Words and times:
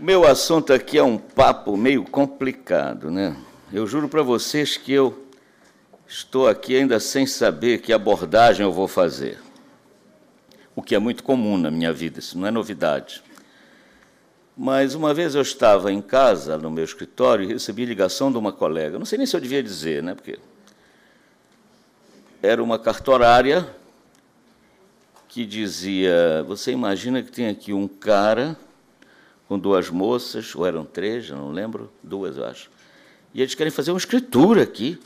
Meu 0.00 0.26
assunto 0.26 0.72
aqui 0.72 0.96
é 0.96 1.02
um 1.02 1.18
papo 1.18 1.76
meio 1.76 2.04
complicado, 2.04 3.10
né? 3.10 3.36
Eu 3.70 3.86
juro 3.86 4.08
para 4.08 4.22
vocês 4.22 4.78
que 4.78 4.90
eu 4.90 5.26
estou 6.08 6.48
aqui 6.48 6.74
ainda 6.74 6.98
sem 6.98 7.26
saber 7.26 7.82
que 7.82 7.92
abordagem 7.92 8.64
eu 8.64 8.72
vou 8.72 8.88
fazer. 8.88 9.38
O 10.74 10.80
que 10.80 10.94
é 10.94 10.98
muito 10.98 11.22
comum 11.22 11.58
na 11.58 11.70
minha 11.70 11.92
vida, 11.92 12.18
isso 12.18 12.38
não 12.38 12.46
é 12.46 12.50
novidade. 12.50 13.22
Mas 14.56 14.94
uma 14.94 15.12
vez 15.12 15.34
eu 15.34 15.42
estava 15.42 15.92
em 15.92 16.00
casa, 16.00 16.56
no 16.56 16.70
meu 16.70 16.84
escritório, 16.84 17.44
e 17.44 17.52
recebi 17.52 17.84
ligação 17.84 18.32
de 18.32 18.38
uma 18.38 18.52
colega. 18.52 18.98
Não 18.98 19.04
sei 19.04 19.18
nem 19.18 19.26
se 19.26 19.36
eu 19.36 19.40
devia 19.40 19.62
dizer, 19.62 20.02
né? 20.02 20.14
Porque 20.14 20.38
era 22.42 22.62
uma 22.62 22.78
cartorária 22.78 23.68
que 25.28 25.44
dizia: 25.44 26.42
Você 26.46 26.72
imagina 26.72 27.22
que 27.22 27.30
tem 27.30 27.48
aqui 27.48 27.74
um 27.74 27.86
cara 27.86 28.56
com 29.50 29.58
duas 29.58 29.90
moças, 29.90 30.54
ou 30.54 30.64
eram 30.64 30.84
três, 30.84 31.28
não 31.28 31.50
lembro, 31.50 31.90
duas, 32.04 32.36
eu 32.36 32.44
acho. 32.44 32.70
E 33.34 33.42
eles 33.42 33.52
querem 33.52 33.72
fazer 33.72 33.90
uma 33.90 33.98
escritura 33.98 34.62
aqui. 34.62 34.96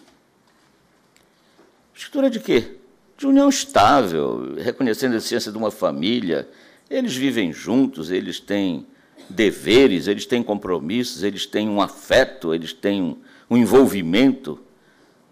Escritura 1.95 2.29
de 2.29 2.39
quê? 2.39 2.77
De 3.17 3.27
união 3.27 3.49
estável, 3.49 4.55
reconhecendo 4.59 5.15
a 5.15 5.17
existência 5.17 5.51
de 5.51 5.57
uma 5.57 5.71
família. 5.71 6.47
Eles 6.91 7.17
vivem 7.17 7.55
juntos, 7.55 8.11
eles 8.11 8.39
têm 8.39 8.87
deveres, 9.31 10.09
eles 10.09 10.27
têm 10.27 10.43
compromissos, 10.43 11.23
eles 11.23 11.47
têm 11.47 11.67
um 11.67 11.81
afeto, 11.81 12.53
eles 12.55 12.75
têm 12.75 13.01
um, 13.01 13.17
um 13.49 13.57
envolvimento. 13.57 14.61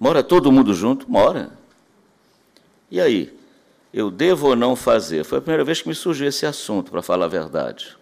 Mora 0.01 0.23
todo 0.23 0.51
mundo 0.51 0.73
junto? 0.73 1.11
Mora. 1.11 1.53
E 2.91 2.99
aí? 2.99 3.31
Eu 3.93 4.11
devo 4.11 4.49
ou 4.49 4.57
não 4.57 4.75
fazer? 4.75 5.23
Foi 5.23 5.37
a 5.37 5.43
primeira 5.43 5.65
vez 5.65 5.83
que 5.83 5.89
me 5.89 5.95
surgiu 5.95 6.29
esse 6.29 6.47
assunto, 6.47 6.91
para 6.91 7.03
falar 7.03 7.27
a 7.27 7.29
verdade. 7.29 8.01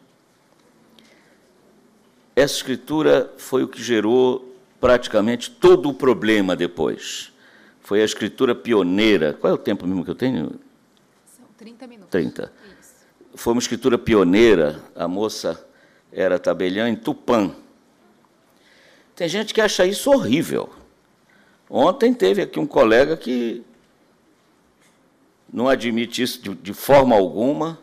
Essa 2.34 2.54
escritura 2.54 3.32
foi 3.36 3.62
o 3.62 3.68
que 3.68 3.82
gerou 3.82 4.54
praticamente 4.80 5.50
todo 5.50 5.88
o 5.88 5.94
problema 5.94 6.56
depois. 6.56 7.32
Foi 7.80 8.00
a 8.00 8.04
escritura 8.04 8.54
pioneira. 8.54 9.34
Qual 9.34 9.50
é 9.50 9.54
o 9.54 9.58
tempo 9.58 9.86
mesmo 9.86 10.04
que 10.04 10.10
eu 10.10 10.14
tenho? 10.14 10.52
São 11.26 11.44
30 11.56 11.86
minutos. 11.86 12.10
30. 12.10 12.52
Isso. 12.80 12.90
Foi 13.34 13.52
uma 13.52 13.60
escritura 13.60 13.98
pioneira. 13.98 14.80
A 14.94 15.06
moça 15.06 15.66
era 16.12 16.38
tabeliã 16.38 16.88
em 16.88 16.96
Tupã. 16.96 17.54
Tem 19.14 19.28
gente 19.28 19.52
que 19.52 19.60
acha 19.60 19.84
isso 19.84 20.10
horrível. 20.10 20.70
Ontem 21.68 22.14
teve 22.14 22.42
aqui 22.42 22.58
um 22.58 22.66
colega 22.66 23.16
que 23.16 23.62
não 25.52 25.68
admite 25.68 26.22
isso 26.22 26.40
de, 26.42 26.54
de 26.54 26.72
forma 26.72 27.14
alguma, 27.14 27.78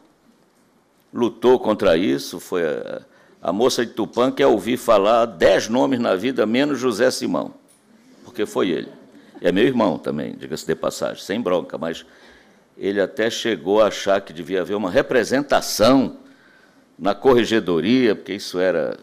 lutou 1.14 1.59
contra 1.59 1.98
isso, 1.98 2.40
foi 2.40 2.64
a, 2.66 3.06
a 3.42 3.54
moça 3.54 3.86
de 3.86 3.94
Tupã 3.94 4.32
quer 4.32 4.48
ouvir 4.48 4.78
falar 4.78 5.26
dez 5.26 5.70
nomes 5.70 6.00
na 6.00 6.16
vida, 6.16 6.46
menos 6.46 6.80
José 6.80 7.12
Simão, 7.12 7.54
porque 8.24 8.46
foi 8.46 8.70
ele. 8.70 8.92
É 9.42 9.52
meu 9.52 9.64
irmão 9.64 9.98
também, 9.98 10.36
diga-se 10.36 10.66
de 10.66 10.76
passagem, 10.76 11.24
sem 11.24 11.40
bronca, 11.40 11.78
mas 11.78 12.06
ele 12.78 13.00
até 13.00 13.30
chegou 13.30 13.82
a 13.82 13.88
achar 13.88 14.22
que 14.22 14.34
devia 14.34 14.62
haver 14.62 14.76
uma 14.76 14.90
representação 14.90 16.18
na 16.98 17.14
corregedoria, 17.14 18.16
porque 18.16 18.34
isso 18.34 18.60
era 18.60 18.98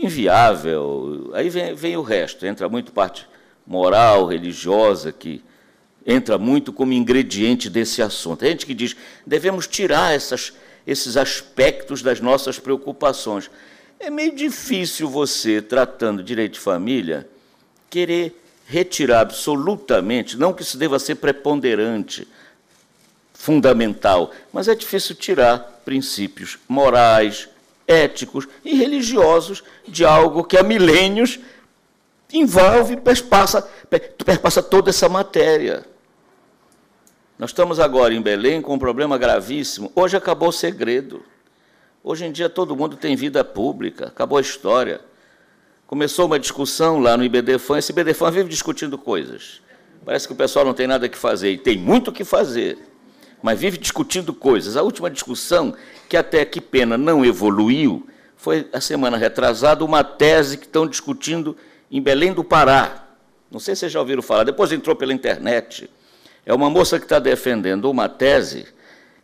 inviável. 0.00 1.30
Aí 1.34 1.50
vem, 1.50 1.74
vem 1.74 1.96
o 1.96 2.02
resto, 2.02 2.46
entra 2.46 2.68
muito 2.68 2.92
parte 2.92 3.28
moral, 3.66 4.26
religiosa, 4.26 5.12
que 5.12 5.42
entra 6.06 6.38
muito 6.38 6.72
como 6.72 6.92
ingrediente 6.92 7.68
desse 7.68 8.00
assunto. 8.00 8.40
Tem 8.40 8.50
gente 8.50 8.66
que 8.66 8.74
diz 8.74 8.96
devemos 9.26 9.66
tirar 9.66 10.14
essas 10.14 10.52
esses 10.92 11.16
aspectos 11.16 12.02
das 12.02 12.20
nossas 12.20 12.58
preocupações. 12.58 13.50
É 13.98 14.10
meio 14.10 14.34
difícil 14.34 15.08
você, 15.08 15.62
tratando 15.62 16.22
direito 16.22 16.54
de 16.54 16.60
família, 16.60 17.28
querer 17.88 18.40
retirar 18.66 19.20
absolutamente, 19.20 20.36
não 20.36 20.52
que 20.52 20.62
isso 20.62 20.78
deva 20.78 20.98
ser 20.98 21.16
preponderante, 21.16 22.26
fundamental, 23.34 24.32
mas 24.52 24.68
é 24.68 24.74
difícil 24.74 25.14
tirar 25.14 25.82
princípios 25.84 26.58
morais, 26.68 27.48
éticos 27.86 28.46
e 28.64 28.74
religiosos 28.76 29.64
de 29.88 30.04
algo 30.04 30.44
que 30.44 30.56
há 30.56 30.62
milênios 30.62 31.40
envolve, 32.32 32.96
perpassa, 32.96 33.62
perpassa 34.24 34.62
toda 34.62 34.90
essa 34.90 35.08
matéria. 35.08 35.84
Nós 37.40 37.48
estamos 37.48 37.80
agora 37.80 38.12
em 38.12 38.20
Belém 38.20 38.60
com 38.60 38.74
um 38.74 38.78
problema 38.78 39.16
gravíssimo. 39.16 39.90
Hoje 39.94 40.14
acabou 40.14 40.50
o 40.50 40.52
segredo. 40.52 41.22
Hoje 42.04 42.26
em 42.26 42.30
dia 42.30 42.50
todo 42.50 42.76
mundo 42.76 42.98
tem 42.98 43.16
vida 43.16 43.42
pública, 43.42 44.08
acabou 44.08 44.36
a 44.36 44.42
história. 44.42 45.00
Começou 45.86 46.26
uma 46.26 46.38
discussão 46.38 47.00
lá 47.00 47.16
no 47.16 47.24
IBDFAN, 47.24 47.78
esse 47.78 47.92
IBDFAN 47.92 48.30
vive 48.30 48.50
discutindo 48.50 48.98
coisas. 48.98 49.62
Parece 50.04 50.26
que 50.26 50.34
o 50.34 50.36
pessoal 50.36 50.66
não 50.66 50.74
tem 50.74 50.86
nada 50.86 51.08
que 51.08 51.16
fazer, 51.16 51.52
e 51.52 51.56
tem 51.56 51.78
muito 51.78 52.08
o 52.08 52.12
que 52.12 52.24
fazer, 52.24 52.76
mas 53.42 53.58
vive 53.58 53.78
discutindo 53.78 54.34
coisas. 54.34 54.76
A 54.76 54.82
última 54.82 55.10
discussão, 55.10 55.74
que 56.10 56.18
até 56.18 56.44
que 56.44 56.60
pena 56.60 56.98
não 56.98 57.24
evoluiu, 57.24 58.06
foi 58.36 58.68
a 58.70 58.82
semana 58.82 59.16
retrasada 59.16 59.82
uma 59.82 60.04
tese 60.04 60.58
que 60.58 60.66
estão 60.66 60.86
discutindo 60.86 61.56
em 61.90 62.02
Belém 62.02 62.34
do 62.34 62.44
Pará. 62.44 63.08
Não 63.50 63.58
sei 63.58 63.74
se 63.74 63.80
vocês 63.80 63.92
já 63.92 63.98
ouviram 63.98 64.20
falar, 64.20 64.44
depois 64.44 64.70
entrou 64.72 64.94
pela 64.94 65.14
internet 65.14 65.88
é 66.44 66.54
uma 66.54 66.70
moça 66.70 66.98
que 66.98 67.04
está 67.04 67.18
defendendo 67.18 67.90
uma 67.90 68.08
tese 68.08 68.66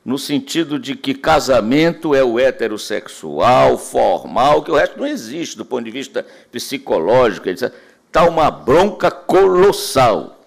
no 0.06 0.18
sentido 0.18 0.78
de 0.78 0.94
que 0.94 1.14
casamento 1.14 2.14
é 2.14 2.22
o 2.22 2.38
heterossexual, 2.38 3.76
formal, 3.76 4.62
que 4.62 4.70
o 4.70 4.76
resto 4.76 5.00
não 5.00 5.06
existe 5.06 5.56
do 5.56 5.64
ponto 5.64 5.84
de 5.84 5.90
vista 5.90 6.24
psicológico. 6.52 7.48
Está 7.48 8.28
uma 8.28 8.48
bronca 8.48 9.10
colossal. 9.10 10.44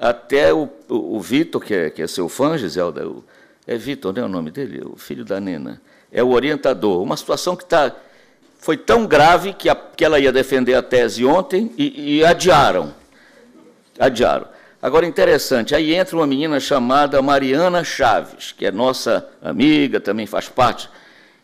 Até 0.00 0.52
o, 0.52 0.68
o, 0.88 1.20
Vitor, 1.20 1.62
que 1.62 1.74
é, 1.74 1.90
que 1.90 2.02
é 2.02 2.08
seu 2.08 2.28
fã, 2.28 2.58
Giselda, 2.58 3.06
o, 3.06 3.22
é 3.68 3.76
Vitor, 3.76 4.12
não 4.12 4.22
é 4.22 4.26
o 4.26 4.28
nome 4.28 4.50
dele? 4.50 4.82
O 4.84 4.96
filho 4.96 5.24
da 5.24 5.38
Nena. 5.38 5.80
É 6.10 6.22
o 6.22 6.30
orientador. 6.30 7.00
Uma 7.00 7.16
situação 7.16 7.54
que 7.54 7.62
está 7.62 7.94
foi 8.58 8.76
tão 8.76 9.06
grave 9.06 9.52
que, 9.52 9.68
a, 9.68 9.76
que 9.76 10.04
ela 10.04 10.18
ia 10.18 10.32
defender 10.32 10.74
a 10.74 10.82
tese 10.82 11.24
ontem 11.24 11.72
e, 11.78 12.16
e 12.16 12.24
adiaram. 12.24 12.92
Adiaram. 13.96 14.48
Agora, 14.80 15.04
interessante, 15.04 15.74
aí 15.74 15.92
entra 15.92 16.14
uma 16.16 16.26
menina 16.26 16.60
chamada 16.60 17.20
Mariana 17.20 17.82
Chaves, 17.82 18.52
que 18.52 18.64
é 18.64 18.70
nossa 18.70 19.28
amiga, 19.42 19.98
também 19.98 20.24
faz 20.24 20.48
parte, 20.48 20.88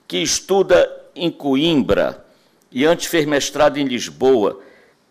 que 0.06 0.18
estuda 0.18 0.88
em 1.16 1.32
Coimbra 1.32 2.24
e 2.70 2.84
antes 2.84 3.06
fez 3.06 3.26
mestrado 3.26 3.76
em 3.78 3.86
Lisboa. 3.86 4.60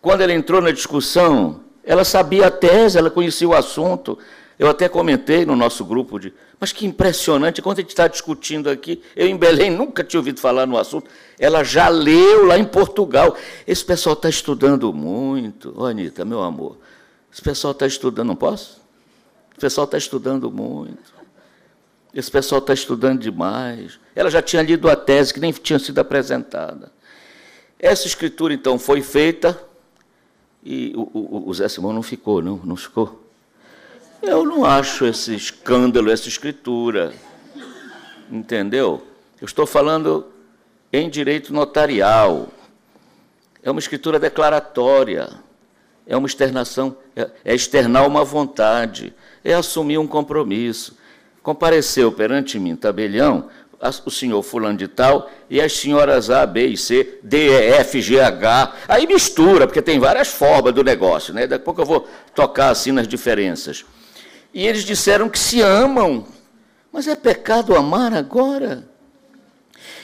Quando 0.00 0.22
ela 0.22 0.32
entrou 0.32 0.62
na 0.62 0.70
discussão, 0.70 1.60
ela 1.84 2.02
sabia 2.02 2.46
a 2.46 2.50
tese, 2.50 2.96
ela 2.96 3.10
conhecia 3.10 3.48
o 3.48 3.54
assunto. 3.54 4.18
Eu 4.58 4.68
até 4.68 4.88
comentei 4.88 5.44
no 5.44 5.54
nosso 5.54 5.84
grupo 5.84 6.18
de. 6.18 6.32
Mas 6.58 6.72
que 6.72 6.86
impressionante, 6.86 7.60
quando 7.60 7.78
a 7.78 7.80
gente 7.82 7.90
está 7.90 8.08
discutindo 8.08 8.70
aqui, 8.70 9.02
eu 9.14 9.26
em 9.26 9.36
Belém 9.36 9.70
nunca 9.70 10.02
tinha 10.02 10.20
ouvido 10.20 10.40
falar 10.40 10.66
no 10.66 10.78
assunto. 10.78 11.10
Ela 11.38 11.62
já 11.62 11.88
leu 11.88 12.46
lá 12.46 12.56
em 12.58 12.64
Portugal. 12.64 13.36
Esse 13.66 13.84
pessoal 13.84 14.14
está 14.14 14.30
estudando 14.30 14.92
muito. 14.92 15.74
Ô, 15.76 15.84
Anitta, 15.84 16.24
meu 16.24 16.42
amor, 16.42 16.78
esse 17.34 17.42
pessoal 17.42 17.72
está 17.72 17.84
estudando, 17.84 18.28
não 18.28 18.36
posso? 18.36 18.80
O 19.56 19.60
pessoal 19.60 19.86
está 19.86 19.98
estudando 19.98 20.52
muito. 20.52 21.12
Esse 22.14 22.30
pessoal 22.30 22.60
está 22.60 22.72
estudando 22.72 23.18
demais. 23.18 23.98
Ela 24.14 24.30
já 24.30 24.40
tinha 24.40 24.62
lido 24.62 24.88
a 24.88 24.94
tese 24.94 25.34
que 25.34 25.40
nem 25.40 25.50
tinha 25.50 25.80
sido 25.80 25.98
apresentada. 25.98 26.92
Essa 27.76 28.06
escritura, 28.06 28.54
então, 28.54 28.78
foi 28.78 29.02
feita 29.02 29.60
e 30.62 30.92
o, 30.94 31.00
o, 31.12 31.48
o 31.48 31.54
Zé 31.54 31.68
Simão 31.68 31.92
não 31.92 32.04
ficou, 32.04 32.40
não, 32.40 32.60
não 32.62 32.76
ficou. 32.76 33.28
Eu 34.22 34.44
não 34.44 34.64
acho 34.64 35.04
esse 35.04 35.34
escândalo, 35.34 36.12
essa 36.12 36.28
escritura. 36.28 37.12
Entendeu? 38.30 39.04
Eu 39.40 39.46
estou 39.46 39.66
falando 39.66 40.28
em 40.92 41.10
direito 41.10 41.52
notarial. 41.52 42.46
É 43.60 43.72
uma 43.72 43.80
escritura 43.80 44.20
declaratória 44.20 45.42
é 46.06 46.16
uma 46.16 46.26
externação, 46.26 46.96
é, 47.16 47.30
é 47.44 47.54
externar 47.54 48.06
uma 48.06 48.24
vontade, 48.24 49.14
é 49.42 49.54
assumir 49.54 49.98
um 49.98 50.06
compromisso. 50.06 50.96
Compareceu 51.42 52.10
perante 52.10 52.58
mim, 52.58 52.74
tabelião, 52.74 53.48
o 54.04 54.10
senhor 54.10 54.42
fulano 54.42 54.78
de 54.78 54.88
tal 54.88 55.30
e 55.50 55.60
as 55.60 55.72
senhoras 55.74 56.30
A, 56.30 56.46
B 56.46 56.68
e 56.68 56.76
C, 56.76 57.18
D, 57.22 57.48
E, 57.48 57.70
F, 57.74 58.00
G, 58.00 58.18
H. 58.18 58.72
Aí 58.88 59.06
mistura, 59.06 59.66
porque 59.66 59.82
tem 59.82 59.98
várias 59.98 60.28
formas 60.28 60.72
do 60.72 60.82
negócio, 60.82 61.34
né? 61.34 61.46
Daqui 61.46 61.62
a 61.62 61.64
pouco 61.64 61.82
eu 61.82 61.86
vou 61.86 62.08
tocar 62.34 62.70
assim 62.70 62.92
nas 62.92 63.06
diferenças. 63.06 63.84
E 64.54 64.66
eles 64.66 64.84
disseram 64.84 65.28
que 65.28 65.38
se 65.38 65.60
amam. 65.60 66.26
Mas 66.92 67.08
é 67.08 67.16
pecado 67.16 67.74
amar 67.74 68.14
agora? 68.14 68.88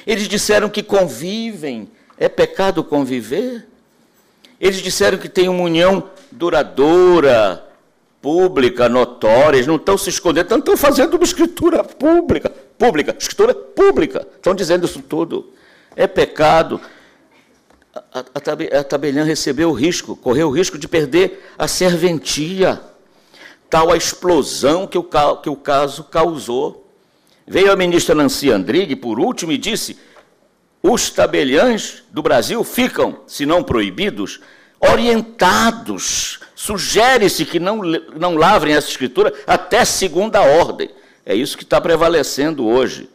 Eles 0.06 0.26
disseram 0.26 0.68
que 0.68 0.82
convivem. 0.82 1.90
É 2.18 2.28
pecado 2.28 2.82
conviver? 2.82 3.69
Eles 4.60 4.82
disseram 4.82 5.16
que 5.16 5.28
tem 5.28 5.48
uma 5.48 5.62
união 5.62 6.10
duradoura, 6.30 7.64
pública, 8.20 8.88
notória, 8.88 9.56
eles 9.56 9.66
não 9.66 9.76
estão 9.76 9.96
se 9.96 10.10
escondendo, 10.10 10.54
estão 10.54 10.76
fazendo 10.76 11.14
uma 11.14 11.24
escritura 11.24 11.82
pública, 11.82 12.50
pública, 12.78 13.16
escritura 13.18 13.54
pública, 13.54 14.26
estão 14.36 14.54
dizendo 14.54 14.84
isso 14.84 15.00
tudo. 15.00 15.52
É 15.96 16.06
pecado. 16.06 16.80
A, 18.12 18.20
a, 18.20 19.20
a 19.20 19.24
recebeu 19.24 19.70
o 19.70 19.72
risco, 19.72 20.14
correu 20.14 20.48
o 20.48 20.50
risco 20.50 20.78
de 20.78 20.86
perder 20.86 21.52
a 21.58 21.66
serventia. 21.66 22.80
Tal 23.68 23.90
a 23.90 23.96
explosão 23.96 24.86
que 24.86 24.98
o, 24.98 25.04
que 25.42 25.48
o 25.48 25.56
caso 25.56 26.04
causou. 26.04 26.86
Veio 27.46 27.72
a 27.72 27.76
ministra 27.76 28.14
Nancy 28.14 28.50
Andrighi, 28.50 28.94
por 28.94 29.18
último, 29.18 29.52
e 29.52 29.58
disse: 29.58 29.98
os 30.82 31.10
tabeliães 31.10 32.02
do 32.10 32.22
Brasil 32.22 32.64
ficam, 32.64 33.20
se 33.26 33.44
não 33.44 33.62
proibidos, 33.62 34.40
orientados. 34.80 36.40
Sugere-se 36.54 37.44
que 37.44 37.60
não, 37.60 37.82
não 38.16 38.36
lavrem 38.36 38.74
essa 38.74 38.88
escritura 38.88 39.32
até 39.46 39.84
segunda 39.84 40.40
ordem. 40.40 40.90
É 41.24 41.34
isso 41.34 41.56
que 41.56 41.64
está 41.64 41.80
prevalecendo 41.80 42.66
hoje. 42.66 43.08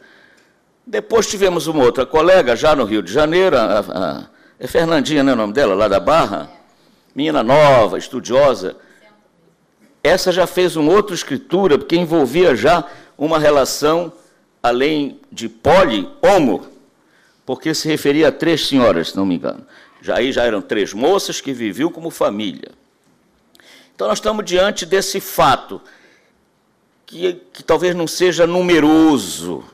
Depois 0.86 1.26
tivemos 1.26 1.66
uma 1.66 1.82
outra 1.82 2.06
colega, 2.06 2.54
já 2.54 2.76
no 2.76 2.84
Rio 2.84 3.02
de 3.02 3.12
Janeiro, 3.12 3.56
a, 3.56 3.80
a, 3.80 4.24
é 4.58 4.66
Fernandinha, 4.68 5.24
não 5.24 5.32
é 5.32 5.34
o 5.34 5.38
nome 5.38 5.52
dela, 5.52 5.74
lá 5.74 5.88
da 5.88 5.98
Barra, 5.98 6.48
menina 7.14 7.42
nova, 7.42 7.98
estudiosa. 7.98 8.76
Essa 10.02 10.30
já 10.30 10.46
fez 10.46 10.76
uma 10.76 10.92
outra 10.92 11.16
escritura, 11.16 11.76
porque 11.76 11.96
envolvia 11.96 12.54
já 12.54 12.84
uma 13.18 13.40
relação, 13.40 14.12
além 14.62 15.20
de 15.32 15.48
poli, 15.48 16.08
homo, 16.22 16.75
porque 17.46 17.72
se 17.72 17.86
referia 17.86 18.28
a 18.28 18.32
três 18.32 18.66
senhoras, 18.66 19.10
se 19.10 19.16
não 19.16 19.24
me 19.24 19.36
engano. 19.36 19.64
Já 20.02 20.16
aí 20.16 20.32
já 20.32 20.42
eram 20.42 20.60
três 20.60 20.92
moças 20.92 21.40
que 21.40 21.52
viviam 21.52 21.90
como 21.90 22.10
família. 22.10 22.72
Então 23.94 24.08
nós 24.08 24.18
estamos 24.18 24.44
diante 24.44 24.84
desse 24.84 25.20
fato, 25.20 25.80
que, 27.06 27.40
que 27.52 27.62
talvez 27.62 27.94
não 27.94 28.06
seja 28.06 28.46
numeroso, 28.46 29.64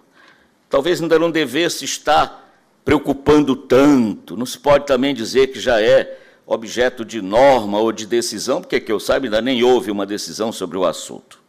talvez 0.68 1.00
ainda 1.00 1.18
não 1.18 1.30
devesse 1.30 1.86
estar 1.86 2.54
preocupando 2.84 3.56
tanto. 3.56 4.36
Não 4.36 4.46
se 4.46 4.58
pode 4.58 4.86
também 4.86 5.14
dizer 5.14 5.48
que 5.48 5.58
já 5.58 5.80
é 5.80 6.18
objeto 6.46 7.04
de 7.04 7.22
norma 7.22 7.78
ou 7.80 7.90
de 7.90 8.06
decisão, 8.06 8.60
porque 8.60 8.80
que 8.80 8.92
eu 8.92 9.00
saiba 9.00 9.26
ainda 9.26 9.40
nem 9.40 9.62
houve 9.62 9.90
uma 9.90 10.04
decisão 10.04 10.52
sobre 10.52 10.76
o 10.76 10.84
assunto. 10.84 11.40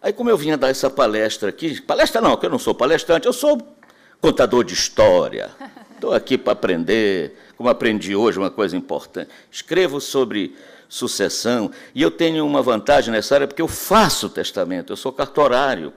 Aí 0.00 0.12
como 0.12 0.30
eu 0.30 0.38
vinha 0.38 0.56
dar 0.56 0.70
essa 0.70 0.88
palestra 0.88 1.50
aqui, 1.50 1.80
palestra 1.82 2.20
não, 2.20 2.36
que 2.36 2.46
eu 2.46 2.50
não 2.50 2.58
sou 2.58 2.74
palestrante, 2.74 3.26
eu 3.26 3.32
sou 3.32 3.77
contador 4.20 4.64
de 4.64 4.74
história. 4.74 5.50
Estou 5.94 6.12
aqui 6.12 6.38
para 6.38 6.52
aprender, 6.52 7.36
como 7.56 7.68
aprendi 7.68 8.14
hoje, 8.14 8.38
uma 8.38 8.50
coisa 8.50 8.76
importante. 8.76 9.30
Escrevo 9.50 10.00
sobre 10.00 10.54
sucessão, 10.88 11.70
e 11.94 12.00
eu 12.00 12.10
tenho 12.10 12.46
uma 12.46 12.62
vantagem 12.62 13.12
nessa 13.12 13.34
área, 13.34 13.46
porque 13.46 13.60
eu 13.60 13.68
faço 13.68 14.28
testamento, 14.28 14.92
eu 14.92 14.96
sou 14.96 15.12
cartorário. 15.12 15.92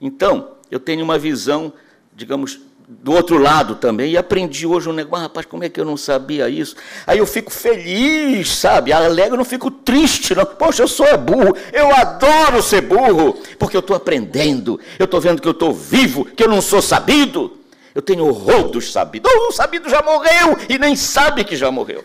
Então, 0.00 0.52
eu 0.70 0.80
tenho 0.80 1.04
uma 1.04 1.18
visão, 1.18 1.72
digamos, 2.14 2.58
do 2.88 3.12
outro 3.12 3.38
lado 3.38 3.76
também, 3.76 4.12
e 4.12 4.16
aprendi 4.16 4.66
hoje 4.66 4.88
um 4.88 4.92
negócio, 4.92 5.24
ah, 5.24 5.28
rapaz, 5.28 5.46
como 5.46 5.62
é 5.62 5.68
que 5.68 5.78
eu 5.78 5.84
não 5.84 5.96
sabia 5.96 6.48
isso? 6.48 6.74
Aí 7.06 7.18
eu 7.18 7.26
fico 7.26 7.50
feliz, 7.50 8.50
sabe? 8.50 8.92
Alegre, 8.92 9.34
eu 9.34 9.36
não 9.36 9.44
fico 9.44 9.70
triste, 9.70 10.34
não. 10.34 10.44
Poxa, 10.44 10.82
eu 10.82 10.88
sou 10.88 11.06
é 11.06 11.16
burro, 11.16 11.54
eu 11.72 11.94
adoro 11.94 12.62
ser 12.62 12.80
burro, 12.80 13.38
porque 13.58 13.76
eu 13.76 13.80
estou 13.80 13.94
aprendendo, 13.94 14.80
eu 14.98 15.04
estou 15.04 15.20
vendo 15.20 15.40
que 15.40 15.46
eu 15.46 15.52
estou 15.52 15.72
vivo, 15.72 16.24
que 16.24 16.42
eu 16.42 16.48
não 16.48 16.62
sou 16.62 16.80
sabido. 16.82 17.59
Eu 17.94 18.02
tenho 18.02 18.26
horror 18.26 18.68
dos 18.68 18.92
sabidos. 18.92 19.30
Oh, 19.32 19.48
o 19.48 19.52
sabido 19.52 19.88
já 19.88 20.02
morreu 20.02 20.56
e 20.68 20.78
nem 20.78 20.94
sabe 20.94 21.44
que 21.44 21.56
já 21.56 21.70
morreu. 21.70 22.04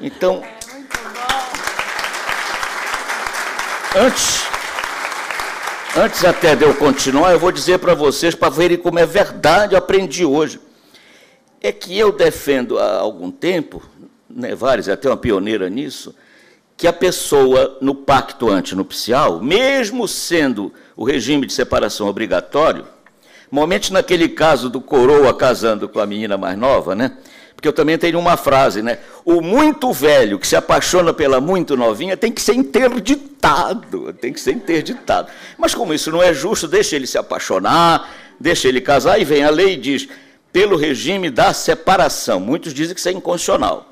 Então, 0.00 0.42
antes 3.94 4.50
Antes 5.96 6.24
até 6.24 6.54
de 6.54 6.64
eu 6.64 6.72
continuar, 6.76 7.32
eu 7.32 7.38
vou 7.38 7.50
dizer 7.50 7.80
para 7.80 7.94
vocês, 7.94 8.32
para 8.32 8.48
verem 8.48 8.76
como 8.76 9.00
é 9.00 9.04
verdade, 9.04 9.74
eu 9.74 9.78
aprendi 9.78 10.24
hoje. 10.24 10.60
É 11.60 11.72
que 11.72 11.98
eu 11.98 12.12
defendo 12.12 12.78
há 12.78 12.98
algum 12.98 13.28
tempo, 13.28 13.82
né, 14.28 14.54
vários, 14.54 14.88
até 14.88 15.08
uma 15.08 15.16
pioneira 15.16 15.68
nisso, 15.68 16.14
que 16.76 16.86
a 16.86 16.92
pessoa 16.92 17.76
no 17.80 17.92
pacto 17.92 18.48
antinupcial, 18.48 19.40
mesmo 19.40 20.06
sendo 20.06 20.72
o 20.96 21.02
regime 21.02 21.44
de 21.44 21.52
separação 21.52 22.06
obrigatório, 22.06 22.86
momentos 23.50 23.90
naquele 23.90 24.28
caso 24.28 24.68
do 24.70 24.80
coroa 24.80 25.34
casando 25.34 25.88
com 25.88 26.00
a 26.00 26.06
menina 26.06 26.36
mais 26.36 26.56
nova, 26.56 26.94
né? 26.94 27.12
Porque 27.54 27.68
eu 27.68 27.72
também 27.72 27.98
tenho 27.98 28.18
uma 28.18 28.38
frase, 28.38 28.80
né? 28.80 28.98
O 29.24 29.42
muito 29.42 29.92
velho 29.92 30.38
que 30.38 30.46
se 30.46 30.56
apaixona 30.56 31.12
pela 31.12 31.40
muito 31.40 31.76
novinha 31.76 32.16
tem 32.16 32.32
que 32.32 32.40
ser 32.40 32.54
interditado, 32.54 34.14
tem 34.14 34.32
que 34.32 34.40
ser 34.40 34.52
interditado. 34.52 35.28
Mas 35.58 35.74
como 35.74 35.92
isso 35.92 36.10
não 36.10 36.22
é 36.22 36.32
justo, 36.32 36.66
deixa 36.66 36.96
ele 36.96 37.06
se 37.06 37.18
apaixonar, 37.18 38.10
deixa 38.38 38.66
ele 38.66 38.80
casar 38.80 39.20
e 39.20 39.24
vem 39.24 39.44
a 39.44 39.50
lei 39.50 39.74
e 39.74 39.76
diz: 39.76 40.08
pelo 40.52 40.76
regime 40.76 41.30
da 41.30 41.52
separação. 41.52 42.40
Muitos 42.40 42.72
dizem 42.72 42.94
que 42.94 43.00
isso 43.00 43.08
é 43.08 43.12
inconstitucional. 43.12 43.90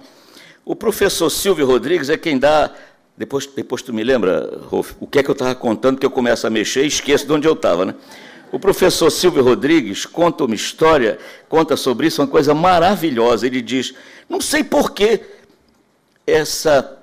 O 0.64 0.75
professor 0.76 1.31
Silvio 1.31 1.66
Rodrigues 1.66 2.08
é 2.08 2.16
quem 2.16 2.38
dá. 2.38 2.70
Depois, 3.16 3.46
depois 3.46 3.82
tu 3.82 3.93
me 3.93 4.05
lembra, 4.05 4.60
Rolf, 4.69 4.93
o 5.00 5.06
que 5.06 5.19
é 5.19 5.22
que 5.22 5.28
eu 5.28 5.32
estava 5.32 5.55
contando 5.55 5.99
que 5.99 6.06
eu 6.06 6.10
começo 6.10 6.46
a 6.46 6.50
mexer 6.50 6.84
e 6.84 6.87
esqueço 6.87 7.26
de 7.26 7.32
onde 7.32 7.49
eu 7.49 7.55
estava, 7.55 7.84
né? 7.84 7.94
O 8.50 8.59
professor 8.59 9.11
Silvio 9.11 9.43
Rodrigues 9.43 10.06
conta 10.06 10.45
uma 10.45 10.55
história, 10.55 11.19
conta 11.49 11.77
sobre 11.77 12.06
isso, 12.06 12.23
uma 12.23 12.29
coisa 12.29 12.55
maravilhosa. 12.55 13.47
Ele 13.47 13.61
diz: 13.61 13.95
não 14.29 14.41
sei 14.41 14.65
por 14.65 14.93
que 14.93 15.21
essa 16.27 16.99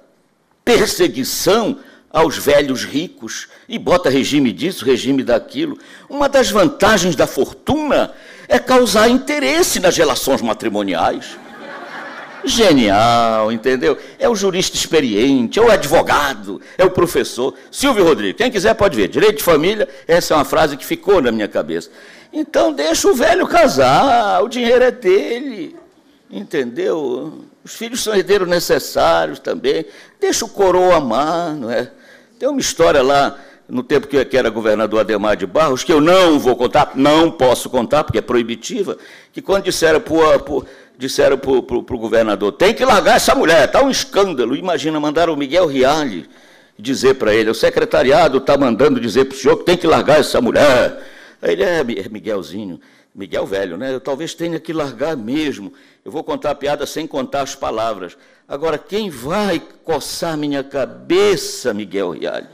perseguição 0.63 1.79
aos 2.11 2.37
velhos 2.37 2.85
ricos 2.85 3.49
e 3.67 3.77
bota 3.77 4.09
regime 4.09 4.51
disso, 4.53 4.85
regime 4.85 5.21
daquilo. 5.21 5.77
Uma 6.09 6.29
das 6.29 6.49
vantagens 6.49 7.15
da 7.15 7.27
fortuna 7.27 8.13
é 8.47 8.57
causar 8.57 9.09
interesse 9.09 9.79
nas 9.79 9.97
relações 9.97 10.41
matrimoniais. 10.41 11.37
Genial, 12.45 13.51
entendeu? 13.51 13.97
É 14.19 14.29
o 14.29 14.35
jurista 14.35 14.77
experiente, 14.77 15.57
é 15.57 15.61
o 15.61 15.71
advogado, 15.71 16.61
é 16.77 16.85
o 16.85 16.91
professor. 16.91 17.55
Silvio 17.71 18.03
Rodrigues, 18.03 18.37
quem 18.37 18.51
quiser 18.51 18.75
pode 18.75 18.95
ver. 18.95 19.07
Direito 19.07 19.37
de 19.37 19.43
família, 19.43 19.87
essa 20.07 20.33
é 20.33 20.37
uma 20.37 20.45
frase 20.45 20.77
que 20.77 20.85
ficou 20.85 21.21
na 21.21 21.31
minha 21.31 21.47
cabeça. 21.47 21.89
Então 22.31 22.71
deixa 22.71 23.07
o 23.07 23.15
velho 23.15 23.47
casar, 23.47 24.43
o 24.43 24.47
dinheiro 24.47 24.83
é 24.83 24.91
dele, 24.91 25.75
entendeu? 26.29 27.33
Os 27.63 27.73
filhos 27.73 28.03
são 28.03 28.13
herdeiros 28.13 28.47
necessários 28.47 29.39
também. 29.39 29.85
Deixa 30.19 30.45
o 30.45 30.49
coroa 30.49 30.97
amar, 30.97 31.55
não 31.55 31.71
é? 31.71 31.91
Tem 32.37 32.47
uma 32.47 32.59
história 32.59 33.01
lá 33.01 33.39
no 33.67 33.81
tempo 33.81 34.07
que 34.07 34.15
eu 34.15 34.27
era 34.33 34.49
governador 34.49 34.99
Ademar 34.99 35.35
de 35.35 35.47
Barros, 35.47 35.83
que 35.83 35.91
eu 35.91 35.99
não 35.99 36.37
vou 36.37 36.55
contar, 36.55 36.91
não 36.93 37.31
posso 37.31 37.69
contar, 37.69 38.03
porque 38.03 38.19
é 38.19 38.21
proibitiva, 38.21 38.97
que 39.33 39.41
quando 39.41 39.63
disseram 39.63 39.99
para 39.99 40.39
disseram 40.97 41.37
para 41.37 41.51
o 41.51 41.99
governador, 41.99 42.51
tem 42.53 42.73
que 42.73 42.85
largar 42.85 43.17
essa 43.17 43.35
mulher, 43.35 43.65
está 43.65 43.83
um 43.83 43.89
escândalo. 43.89 44.55
Imagina, 44.55 44.99
mandaram 44.99 45.33
o 45.33 45.37
Miguel 45.37 45.67
Rialli 45.67 46.29
dizer 46.77 47.15
para 47.15 47.33
ele, 47.33 47.49
o 47.49 47.55
secretariado 47.55 48.37
está 48.37 48.57
mandando 48.57 48.99
dizer 48.99 49.25
para 49.25 49.35
o 49.35 49.37
senhor 49.37 49.57
que 49.57 49.63
tem 49.63 49.77
que 49.77 49.87
largar 49.87 50.19
essa 50.19 50.41
mulher. 50.41 51.01
Aí 51.41 51.53
ele, 51.53 51.63
é, 51.63 51.79
é 51.79 52.09
Miguelzinho, 52.09 52.79
Miguel 53.13 53.45
velho, 53.45 53.77
né? 53.77 53.93
Eu 53.93 54.01
talvez 54.01 54.33
tenha 54.33 54.59
que 54.59 54.73
largar 54.73 55.15
mesmo. 55.15 55.71
Eu 56.03 56.11
vou 56.11 56.23
contar 56.23 56.51
a 56.51 56.55
piada 56.55 56.85
sem 56.85 57.07
contar 57.07 57.41
as 57.41 57.55
palavras. 57.55 58.17
Agora, 58.47 58.77
quem 58.77 59.09
vai 59.09 59.61
coçar 59.83 60.37
minha 60.37 60.63
cabeça, 60.63 61.73
Miguel 61.73 62.11
Rialli? 62.11 62.47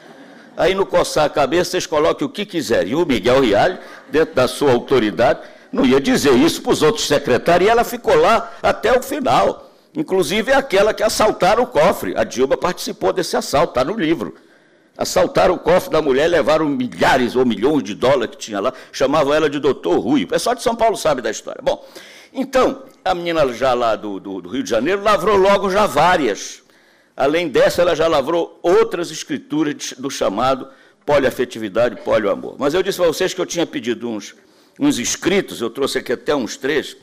Aí, 0.55 0.75
no 0.75 0.85
coçar 0.85 1.25
a 1.25 1.29
cabeça, 1.29 1.71
vocês 1.71 1.87
coloquem 1.87 2.27
o 2.27 2.29
que 2.29 2.45
quiserem. 2.45 2.91
E 2.91 2.95
o 2.95 3.05
Miguel 3.05 3.41
Rialli, 3.41 3.79
dentro 4.11 4.35
da 4.35 4.47
sua 4.47 4.71
autoridade, 4.71 5.39
não 5.71 5.85
ia 5.85 5.99
dizer 5.99 6.33
isso 6.33 6.61
para 6.61 6.71
os 6.71 6.81
outros 6.81 7.07
secretários, 7.07 7.67
e 7.67 7.71
ela 7.71 7.83
ficou 7.83 8.15
lá 8.15 8.51
até 8.61 8.97
o 8.97 9.01
final. 9.01 9.71
Inclusive 9.95 10.53
aquela 10.53 10.93
que 10.93 11.03
assaltaram 11.03 11.63
o 11.63 11.67
cofre. 11.67 12.13
A 12.17 12.23
Dilma 12.23 12.57
participou 12.57 13.11
desse 13.11 13.35
assalto, 13.35 13.71
está 13.71 13.83
no 13.83 13.97
livro. 13.97 14.35
Assaltaram 14.97 15.55
o 15.55 15.59
cofre 15.59 15.91
da 15.91 16.01
mulher, 16.01 16.27
levaram 16.27 16.65
milhares 16.67 17.35
ou 17.35 17.45
milhões 17.45 17.83
de 17.83 17.95
dólares 17.95 18.35
que 18.35 18.41
tinha 18.41 18.59
lá, 18.59 18.73
chamavam 18.91 19.33
ela 19.33 19.49
de 19.49 19.59
doutor 19.59 19.99
Rui. 19.99 20.23
O 20.23 20.27
pessoal 20.27 20.55
de 20.55 20.61
São 20.61 20.75
Paulo 20.75 20.95
sabe 20.95 21.21
da 21.21 21.31
história. 21.31 21.61
Bom, 21.63 21.85
então, 22.33 22.83
a 23.03 23.13
menina 23.13 23.51
já 23.53 23.73
lá 23.73 23.95
do, 23.95 24.19
do, 24.19 24.41
do 24.41 24.49
Rio 24.49 24.63
de 24.63 24.69
Janeiro 24.69 25.01
lavrou 25.01 25.35
logo 25.35 25.69
já 25.69 25.85
várias. 25.85 26.61
Além 27.15 27.49
dessa, 27.49 27.81
ela 27.81 27.95
já 27.95 28.07
lavrou 28.07 28.59
outras 28.61 29.11
escrituras 29.11 29.93
do 29.97 30.09
chamado 30.09 30.67
poliafetividade, 31.05 31.97
polioamor. 32.03 32.55
Mas 32.57 32.73
eu 32.73 32.83
disse 32.83 33.01
a 33.01 33.07
vocês 33.07 33.33
que 33.33 33.41
eu 33.41 33.45
tinha 33.45 33.65
pedido 33.65 34.07
uns 34.07 34.35
uns 34.79 34.99
escritos, 34.99 35.61
eu 35.61 35.69
trouxe 35.69 35.99
aqui 35.99 36.13
até 36.13 36.35
uns 36.35 36.57
três. 36.57 36.97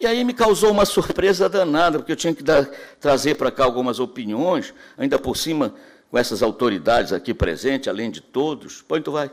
E 0.00 0.06
aí 0.06 0.22
me 0.22 0.32
causou 0.32 0.70
uma 0.70 0.84
surpresa 0.84 1.48
danada, 1.48 1.98
porque 1.98 2.12
eu 2.12 2.16
tinha 2.16 2.34
que 2.34 2.42
dar, 2.42 2.68
trazer 3.00 3.34
para 3.34 3.50
cá 3.50 3.64
algumas 3.64 3.98
opiniões, 3.98 4.72
ainda 4.96 5.18
por 5.18 5.36
cima 5.36 5.74
com 6.10 6.16
essas 6.16 6.42
autoridades 6.42 7.12
aqui 7.12 7.34
presentes, 7.34 7.88
além 7.88 8.10
de 8.10 8.20
todos. 8.20 8.80
Põe, 8.80 9.02
tu 9.02 9.12
vai. 9.12 9.30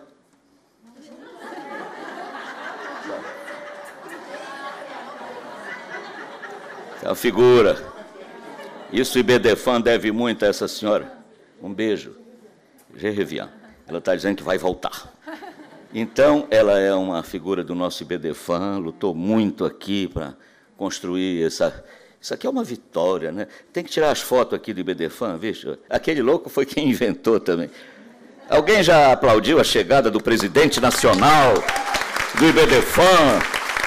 É 7.03 7.09
uma 7.09 7.15
figura. 7.15 7.77
Isso 8.91 9.19
Ibedefan 9.19 9.79
deve 9.79 10.11
muito 10.11 10.43
a 10.43 10.47
essa 10.47 10.67
senhora. 10.67 11.15
Um 11.61 11.71
beijo. 11.71 12.15
Gerrevian. 12.95 13.49
Ela 13.87 13.99
está 13.99 14.15
dizendo 14.15 14.37
que 14.37 14.43
vai 14.43 14.57
voltar. 14.57 15.14
Então, 15.97 16.45
ela 16.51 16.77
é 16.77 16.93
uma 16.93 17.23
figura 17.23 17.63
do 17.63 17.73
nosso 17.73 18.03
IBDFAN, 18.03 18.79
lutou 18.79 19.15
muito 19.15 19.63
aqui 19.63 20.09
para 20.09 20.35
construir 20.75 21.45
essa. 21.45 21.85
Isso 22.19 22.33
aqui 22.33 22.45
é 22.45 22.49
uma 22.49 22.65
vitória, 22.65 23.31
né? 23.31 23.47
Tem 23.71 23.81
que 23.81 23.89
tirar 23.89 24.11
as 24.11 24.19
fotos 24.19 24.55
aqui 24.55 24.73
do 24.73 24.81
IBDFAN, 24.81 25.37
veja. 25.37 25.79
Aquele 25.89 26.21
louco 26.21 26.49
foi 26.49 26.65
quem 26.65 26.89
inventou 26.91 27.39
também. 27.39 27.69
Alguém 28.49 28.83
já 28.83 29.13
aplaudiu 29.13 29.57
a 29.57 29.63
chegada 29.63 30.11
do 30.11 30.19
presidente 30.19 30.81
nacional 30.81 31.53
do 32.37 32.45
IBDFAN, 32.45 33.39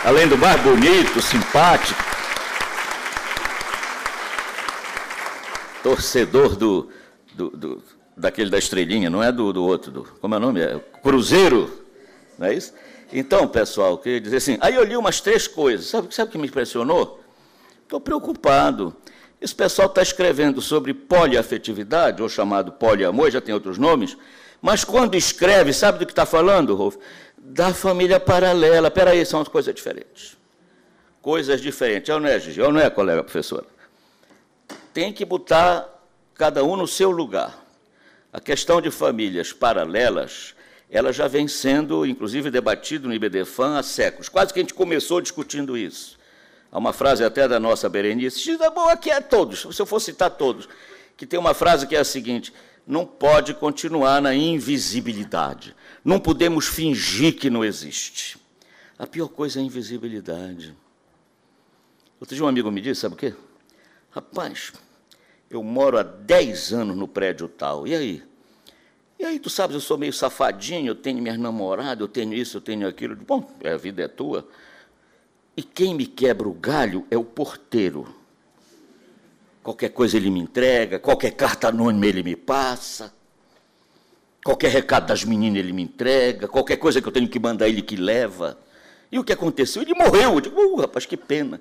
além 0.03 0.27
do 0.27 0.39
mais 0.39 0.59
bonito, 0.63 1.21
simpático, 1.21 2.03
torcedor 5.83 6.57
do, 6.57 6.89
do, 7.35 7.51
do 7.51 7.83
daquele 8.17 8.49
da 8.49 8.57
estrelinha, 8.57 9.11
não 9.11 9.23
é 9.23 9.31
do, 9.31 9.53
do 9.53 9.63
outro, 9.63 9.91
do, 9.91 10.05
como 10.23 10.35
é 10.35 10.39
o 10.39 10.41
nome? 10.41 10.61
É 10.63 10.81
Cruzeiro, 11.03 11.87
não 12.39 12.47
é 12.47 12.55
isso? 12.55 12.73
Então, 13.13 13.49
pessoal, 13.49 13.93
eu 13.93 13.99
queria 13.99 14.21
dizer 14.21 14.37
assim, 14.37 14.59
aí 14.61 14.75
eu 14.75 14.85
li 14.85 14.97
umas 14.97 15.21
três 15.21 15.49
coisas, 15.49 15.87
sabe, 15.87 16.15
sabe 16.15 16.29
o 16.29 16.33
que 16.33 16.39
me 16.39 16.47
impressionou? 16.47 17.21
Estou 17.83 18.01
preocupado. 18.01 18.95
Esse 19.41 19.55
pessoal 19.55 19.89
está 19.89 20.03
escrevendo 20.03 20.61
sobre 20.61 20.93
poliafetividade, 20.93 22.23
ou 22.23 22.29
chamado 22.29 22.73
poliamor, 22.73 23.31
já 23.31 23.41
tem 23.41 23.55
outros 23.55 23.79
nomes, 23.79 24.17
mas 24.61 24.85
quando 24.85 25.15
escreve, 25.15 25.73
sabe 25.73 25.99
do 25.99 26.07
que 26.07 26.13
está 26.13 26.27
falando, 26.27 26.75
Rolf? 26.75 26.97
Da 27.37 27.73
família 27.73 28.19
paralela. 28.19 28.89
Espera 28.89 29.13
aí, 29.13 29.25
são 29.25 29.45
coisas 29.45 29.75
diferentes. 29.75 30.37
Coisas 31.23 31.61
diferentes. 31.61 32.11
É 32.11 32.19
não 32.19 32.27
é, 32.27 32.39
Gigi? 32.39 32.61
É 32.61 32.71
não 32.71 32.81
é, 32.81 32.91
colega 32.91 33.23
professora? 33.23 33.65
Tem 34.93 35.13
que 35.13 35.25
botar 35.25 35.89
cada 36.35 36.65
um 36.65 36.77
no 36.77 36.87
seu 36.87 37.11
lugar. 37.11 37.57
A 38.33 38.41
questão 38.41 38.81
de 38.81 38.91
famílias 38.91 39.53
paralelas, 39.53 40.55
ela 40.91 41.13
já 41.13 41.29
vem 41.29 41.47
sendo, 41.47 42.07
inclusive, 42.07 42.51
debatida 42.51 43.07
no 43.07 43.15
IBDFAN 43.15 43.79
há 43.79 43.83
séculos. 43.83 44.29
Quase 44.29 44.53
que 44.53 44.59
a 44.59 44.63
gente 44.63 44.75
começou 44.75 45.21
discutindo 45.21 45.77
isso. 45.77 46.19
Há 46.71 46.79
uma 46.79 46.93
frase 46.93 47.25
até 47.25 47.47
da 47.47 47.61
nossa 47.61 47.89
Berenice, 47.89 48.43
diz, 48.43 48.61
é 48.61 48.71
boa 48.71 48.97
que 48.97 49.11
é 49.11 49.21
todos, 49.21 49.67
se 49.75 49.81
eu 49.81 49.87
for 49.87 50.01
citar 50.01 50.31
todos, 50.31 50.69
que 51.17 51.27
tem 51.27 51.39
uma 51.39 51.55
frase 51.55 51.87
que 51.87 51.97
é 51.97 52.01
a 52.01 52.05
seguinte, 52.05 52.53
não 52.87 53.05
pode 53.05 53.55
continuar 53.55 54.21
na 54.21 54.35
invisibilidade. 54.35 55.75
Não 56.05 56.19
podemos 56.19 56.67
fingir 56.67 57.37
que 57.37 57.51
não 57.51 57.65
existe. 57.65 58.39
A 58.99 59.07
pior 59.07 59.29
coisa 59.29 59.59
é 59.59 59.63
a 59.63 59.65
invisibilidade. 59.65 60.75
Outro 62.21 62.35
dia 62.35 62.45
um 62.45 62.49
amigo 62.49 62.71
me 62.71 62.81
disse, 62.81 63.03
sabe 63.03 63.15
o 63.15 63.19
quê? 63.19 63.35
Rapaz, 64.11 64.73
eu 65.51 65.63
moro 65.63 65.99
há 65.99 66.03
10 66.03 66.73
anos 66.73 66.97
no 66.97 67.07
prédio 67.07 67.49
tal, 67.49 67.87
e 67.87 67.95
aí? 67.95 68.28
E 69.19 69.25
aí, 69.25 69.39
tu 69.39 69.51
sabes, 69.51 69.75
eu 69.75 69.81
sou 69.81 69.99
meio 69.99 70.13
safadinho, 70.13 70.89
eu 70.89 70.95
tenho 70.95 71.21
minhas 71.21 71.39
namoradas, 71.39 72.01
eu 72.01 72.09
tenho 72.09 72.33
isso, 72.35 72.59
eu 72.59 72.61
tenho 72.61 72.87
aquilo. 72.87 73.17
Bom, 73.17 73.51
a 73.65 73.77
vida 73.77 74.03
é 74.03 74.09
tua. 74.09 74.47
E 75.57 75.63
quem 75.63 75.95
me 75.95 76.07
quebra 76.07 76.49
o 76.49 76.53
galho 76.53 77.05
é 77.11 77.17
o 77.19 77.25
porteiro. 77.25 78.07
Qualquer 79.61 79.89
coisa 79.89 80.17
ele 80.17 80.31
me 80.31 80.39
entrega, 80.39 81.01
qualquer 81.01 81.33
carta 81.33 81.69
anônima 81.69 82.07
ele 82.07 82.23
me 82.23 82.37
passa, 82.37 83.13
qualquer 84.45 84.71
recado 84.71 85.09
das 85.09 85.25
meninas 85.25 85.59
ele 85.59 85.73
me 85.73 85.83
entrega, 85.83 86.47
qualquer 86.47 86.77
coisa 86.77 87.03
que 87.03 87.09
eu 87.09 87.13
tenho 87.13 87.29
que 87.29 87.41
mandar 87.41 87.69
ele 87.69 87.83
que 87.83 87.97
leva. 87.97 88.57
E 89.11 89.19
o 89.19 89.25
que 89.25 89.33
aconteceu? 89.33 89.83
Ele 89.83 89.95
morreu. 89.95 90.35
Eu 90.35 90.41
digo, 90.41 90.61
uh, 90.61 90.77
rapaz, 90.77 91.07
que 91.07 91.17
pena. 91.17 91.61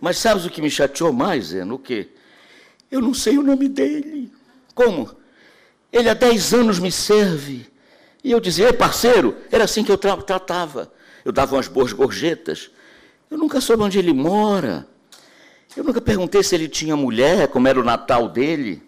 Mas 0.00 0.18
sabes 0.18 0.44
o 0.44 0.50
que 0.50 0.60
me 0.60 0.70
chateou 0.70 1.12
mais, 1.12 1.46
Zé? 1.46 1.64
No 1.64 1.78
quê? 1.78 2.08
Eu 2.90 3.00
não 3.00 3.14
sei 3.14 3.38
o 3.38 3.42
nome 3.42 3.68
dele. 3.68 4.32
Como? 4.74 5.19
Ele 5.92 6.08
há 6.08 6.14
10 6.14 6.54
anos 6.54 6.78
me 6.78 6.90
serve. 6.90 7.66
E 8.22 8.30
eu 8.30 8.40
dizia, 8.40 8.66
ei, 8.66 8.72
parceiro, 8.72 9.36
era 9.50 9.64
assim 9.64 9.82
que 9.82 9.90
eu 9.90 9.98
tra 9.98 10.16
tratava. 10.18 10.92
Eu 11.24 11.32
dava 11.32 11.56
umas 11.56 11.68
boas 11.68 11.92
gorjetas. 11.92 12.70
Eu 13.30 13.38
nunca 13.38 13.60
soube 13.60 13.82
onde 13.82 13.98
ele 13.98 14.12
mora. 14.12 14.86
Eu 15.76 15.84
nunca 15.84 16.00
perguntei 16.00 16.42
se 16.42 16.54
ele 16.54 16.68
tinha 16.68 16.96
mulher, 16.96 17.48
como 17.48 17.68
era 17.68 17.80
o 17.80 17.84
Natal 17.84 18.28
dele. 18.28 18.82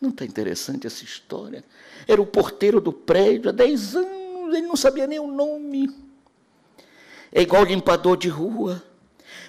Não 0.00 0.10
está 0.10 0.24
interessante 0.24 0.86
essa 0.86 1.04
história? 1.04 1.64
Era 2.06 2.20
o 2.20 2.26
porteiro 2.26 2.80
do 2.80 2.92
prédio 2.92 3.50
há 3.50 3.52
10 3.52 3.96
anos, 3.96 4.54
ele 4.54 4.66
não 4.66 4.76
sabia 4.76 5.06
nem 5.06 5.18
o 5.18 5.26
nome. 5.26 5.90
É 7.32 7.42
igual 7.42 7.64
limpador 7.64 8.16
de 8.16 8.28
rua. 8.28 8.82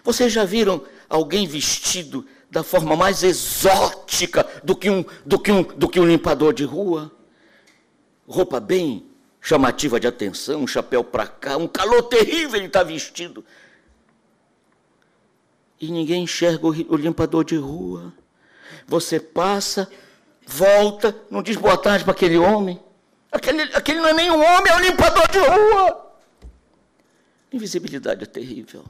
Vocês 0.04 0.32
já 0.32 0.46
viram 0.46 0.84
alguém 1.10 1.48
vestido 1.48 2.26
da 2.54 2.64
forma 2.64 2.96
mais 2.96 3.24
exótica 3.24 4.48
do 4.64 4.76
que 4.76 4.88
um, 4.88 5.04
do 5.26 5.40
que 5.40 5.52
um, 5.52 5.64
do 5.64 5.90
que 5.90 6.00
um 6.00 6.06
limpador 6.06 6.54
de 6.54 6.64
rua? 6.64 7.12
Roupa 8.28 8.60
bem 8.60 9.08
chamativa 9.42 10.00
de 10.00 10.06
atenção, 10.06 10.62
um 10.62 10.68
chapéu 10.68 11.04
para 11.04 11.26
cá, 11.26 11.58
um 11.58 11.68
calor 11.68 12.04
terrível 12.04 12.56
ele 12.58 12.68
está 12.68 12.84
vestido 12.84 13.44
e 15.82 15.92
ninguém 15.92 16.24
enxerga 16.24 16.68
o 16.68 16.96
limpador 16.96 17.44
de 17.44 17.58
rua. 17.58 18.14
Você 18.88 19.20
passa, 19.20 19.92
volta, 20.46 21.14
não 21.30 21.42
diz 21.42 21.58
boa 21.58 21.76
tarde 21.76 22.06
para 22.06 22.14
aquele 22.14 22.38
homem. 22.38 22.80
Aquele, 23.32 23.64
aquele 23.74 24.00
não 24.00 24.10
é 24.10 24.14
nem 24.14 24.30
um 24.32 24.42
homem, 24.42 24.72
é 24.72 24.76
um 24.76 24.80
limpador 24.80 25.28
de 25.32 25.40
rua. 25.40 26.14
Invisibilidade 27.52 28.24
é 28.24 28.28
terrível. 28.28 28.86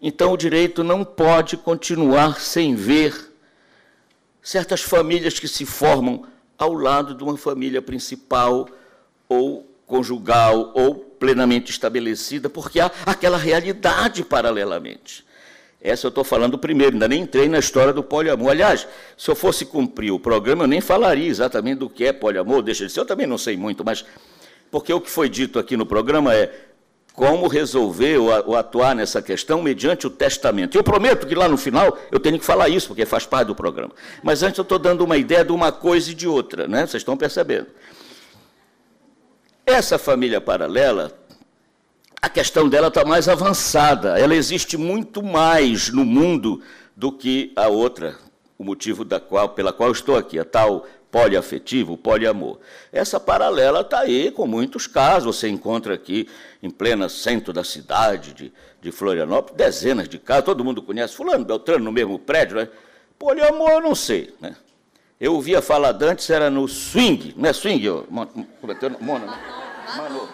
Então 0.00 0.32
o 0.32 0.36
direito 0.36 0.82
não 0.82 1.04
pode 1.04 1.56
continuar 1.56 2.40
sem 2.40 2.74
ver 2.74 3.30
certas 4.42 4.80
famílias 4.80 5.38
que 5.38 5.46
se 5.46 5.66
formam 5.66 6.24
ao 6.56 6.72
lado 6.72 7.14
de 7.14 7.22
uma 7.22 7.36
família 7.36 7.82
principal 7.82 8.68
ou 9.28 9.66
conjugal 9.86 10.72
ou 10.74 10.94
plenamente 10.94 11.70
estabelecida, 11.70 12.48
porque 12.48 12.80
há 12.80 12.90
aquela 13.04 13.36
realidade 13.36 14.24
paralelamente. 14.24 15.24
Essa 15.82 16.06
eu 16.06 16.10
estou 16.10 16.24
falando 16.24 16.58
primeiro, 16.58 16.94
ainda 16.94 17.08
nem 17.08 17.22
entrei 17.22 17.48
na 17.48 17.58
história 17.58 17.92
do 17.92 18.02
poliamor. 18.02 18.50
Aliás, 18.50 18.86
se 19.16 19.30
eu 19.30 19.34
fosse 19.34 19.64
cumprir 19.64 20.12
o 20.12 20.20
programa, 20.20 20.64
eu 20.64 20.68
nem 20.68 20.80
falaria 20.80 21.28
exatamente 21.28 21.78
do 21.78 21.90
que 21.90 22.04
é 22.04 22.12
poliamor, 22.12 22.62
deixa 22.62 22.86
de 22.86 22.92
ser, 22.92 23.00
eu 23.00 23.06
também 23.06 23.26
não 23.26 23.38
sei 23.38 23.56
muito, 23.56 23.84
mas 23.84 24.04
porque 24.70 24.92
o 24.92 25.00
que 25.00 25.10
foi 25.10 25.28
dito 25.28 25.58
aqui 25.58 25.76
no 25.76 25.84
programa 25.84 26.34
é 26.34 26.69
como 27.14 27.48
resolver 27.48 28.18
ou 28.18 28.56
atuar 28.56 28.94
nessa 28.94 29.20
questão 29.20 29.62
mediante 29.62 30.06
o 30.06 30.10
testamento. 30.10 30.76
Eu 30.76 30.82
prometo 30.82 31.26
que 31.26 31.34
lá 31.34 31.48
no 31.48 31.56
final 31.56 31.98
eu 32.10 32.18
tenho 32.18 32.38
que 32.38 32.44
falar 32.44 32.68
isso, 32.68 32.88
porque 32.88 33.04
faz 33.04 33.26
parte 33.26 33.48
do 33.48 33.54
programa. 33.54 33.92
Mas 34.22 34.42
antes 34.42 34.58
eu 34.58 34.62
estou 34.62 34.78
dando 34.78 35.04
uma 35.04 35.16
ideia 35.16 35.44
de 35.44 35.52
uma 35.52 35.70
coisa 35.72 36.10
e 36.10 36.14
de 36.14 36.26
outra, 36.26 36.66
né? 36.66 36.86
Vocês 36.86 37.02
estão 37.02 37.16
percebendo. 37.16 37.66
Essa 39.66 39.98
família 39.98 40.40
paralela 40.40 41.20
a 42.22 42.28
questão 42.28 42.68
dela 42.68 42.88
está 42.88 43.04
mais 43.04 43.28
avançada. 43.28 44.18
Ela 44.18 44.34
existe 44.34 44.76
muito 44.76 45.22
mais 45.22 45.88
no 45.88 46.04
mundo 46.04 46.60
do 46.94 47.10
que 47.10 47.52
a 47.56 47.68
outra, 47.68 48.16
o 48.58 48.64
motivo 48.64 49.04
da 49.04 49.18
qual, 49.18 49.48
pela 49.50 49.72
qual 49.72 49.90
estou 49.90 50.16
aqui, 50.16 50.38
a 50.38 50.44
tal 50.44 50.86
poliafetivo, 51.10 51.96
poliamor. 51.96 52.58
Essa 52.92 53.18
paralela 53.18 53.80
está 53.80 54.00
aí 54.00 54.30
com 54.30 54.46
muitos 54.46 54.86
casos. 54.86 55.36
Você 55.36 55.48
encontra 55.48 55.94
aqui, 55.94 56.28
em 56.62 56.70
plena 56.70 57.08
centro 57.08 57.52
da 57.52 57.64
cidade 57.64 58.32
de, 58.32 58.52
de 58.80 58.92
Florianópolis, 58.92 59.56
dezenas 59.56 60.08
de 60.08 60.18
casos. 60.18 60.44
Todo 60.44 60.64
mundo 60.64 60.82
conhece 60.82 61.14
Fulano, 61.14 61.44
Beltrano, 61.44 61.84
no 61.84 61.92
mesmo 61.92 62.18
prédio. 62.18 62.56
Né? 62.56 62.68
Poliamor, 63.18 63.70
eu 63.70 63.80
não 63.80 63.94
sei. 63.94 64.34
Né? 64.40 64.54
Eu 65.20 65.34
ouvia 65.34 65.60
falar 65.60 65.96
antes, 66.02 66.30
era 66.30 66.48
no 66.48 66.66
swing. 66.66 67.34
Não 67.36 67.48
é 67.48 67.52
swing? 67.52 67.84
Eu, 67.84 68.04
como 68.04 68.72
é? 68.72 68.88
Mona, 69.00 69.26
né? 69.26 69.38
Mano. 69.96 70.28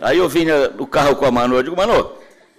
Aí 0.00 0.16
eu 0.16 0.28
vinha 0.28 0.68
no 0.68 0.86
carro 0.86 1.16
com 1.16 1.26
a 1.26 1.30
Manu, 1.30 1.56
eu 1.56 1.62
digo, 1.62 1.76
Manu, 1.76 2.12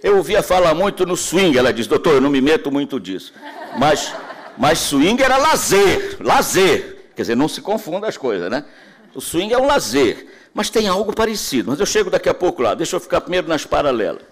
eu 0.04 0.18
ouvia 0.18 0.44
falar 0.44 0.76
muito 0.76 1.06
no 1.06 1.18
swing. 1.18 1.58
Ela 1.58 1.74
diz, 1.74 1.88
doutor, 1.88 2.16
eu 2.16 2.22
não 2.22 2.30
me 2.30 2.42
meto 2.42 2.72
muito 2.72 3.00
disso. 3.00 3.34
Mas, 3.78 4.14
mas 4.58 4.78
swing 4.78 5.22
era 5.22 5.38
lazer, 5.38 6.18
lazer. 6.20 6.91
Quer 7.22 7.26
dizer, 7.26 7.36
não 7.36 7.48
se 7.48 7.62
confunda 7.62 8.08
as 8.08 8.18
coisas, 8.18 8.50
né? 8.50 8.66
O 9.14 9.22
swing 9.22 9.54
é 9.54 9.58
um 9.58 9.68
lazer, 9.68 10.26
mas 10.56 10.72
tem 10.72 10.88
algo 10.88 11.14
parecido. 11.14 11.70
Mas 11.70 11.80
eu 11.80 11.86
chego 11.86 12.10
daqui 12.10 12.28
a 12.28 12.34
pouco 12.34 12.64
lá, 12.64 12.74
deixa 12.74 12.96
eu 12.96 13.00
ficar 13.00 13.22
primeiro 13.22 13.48
nas 13.48 13.64
paralelas. 13.64 14.24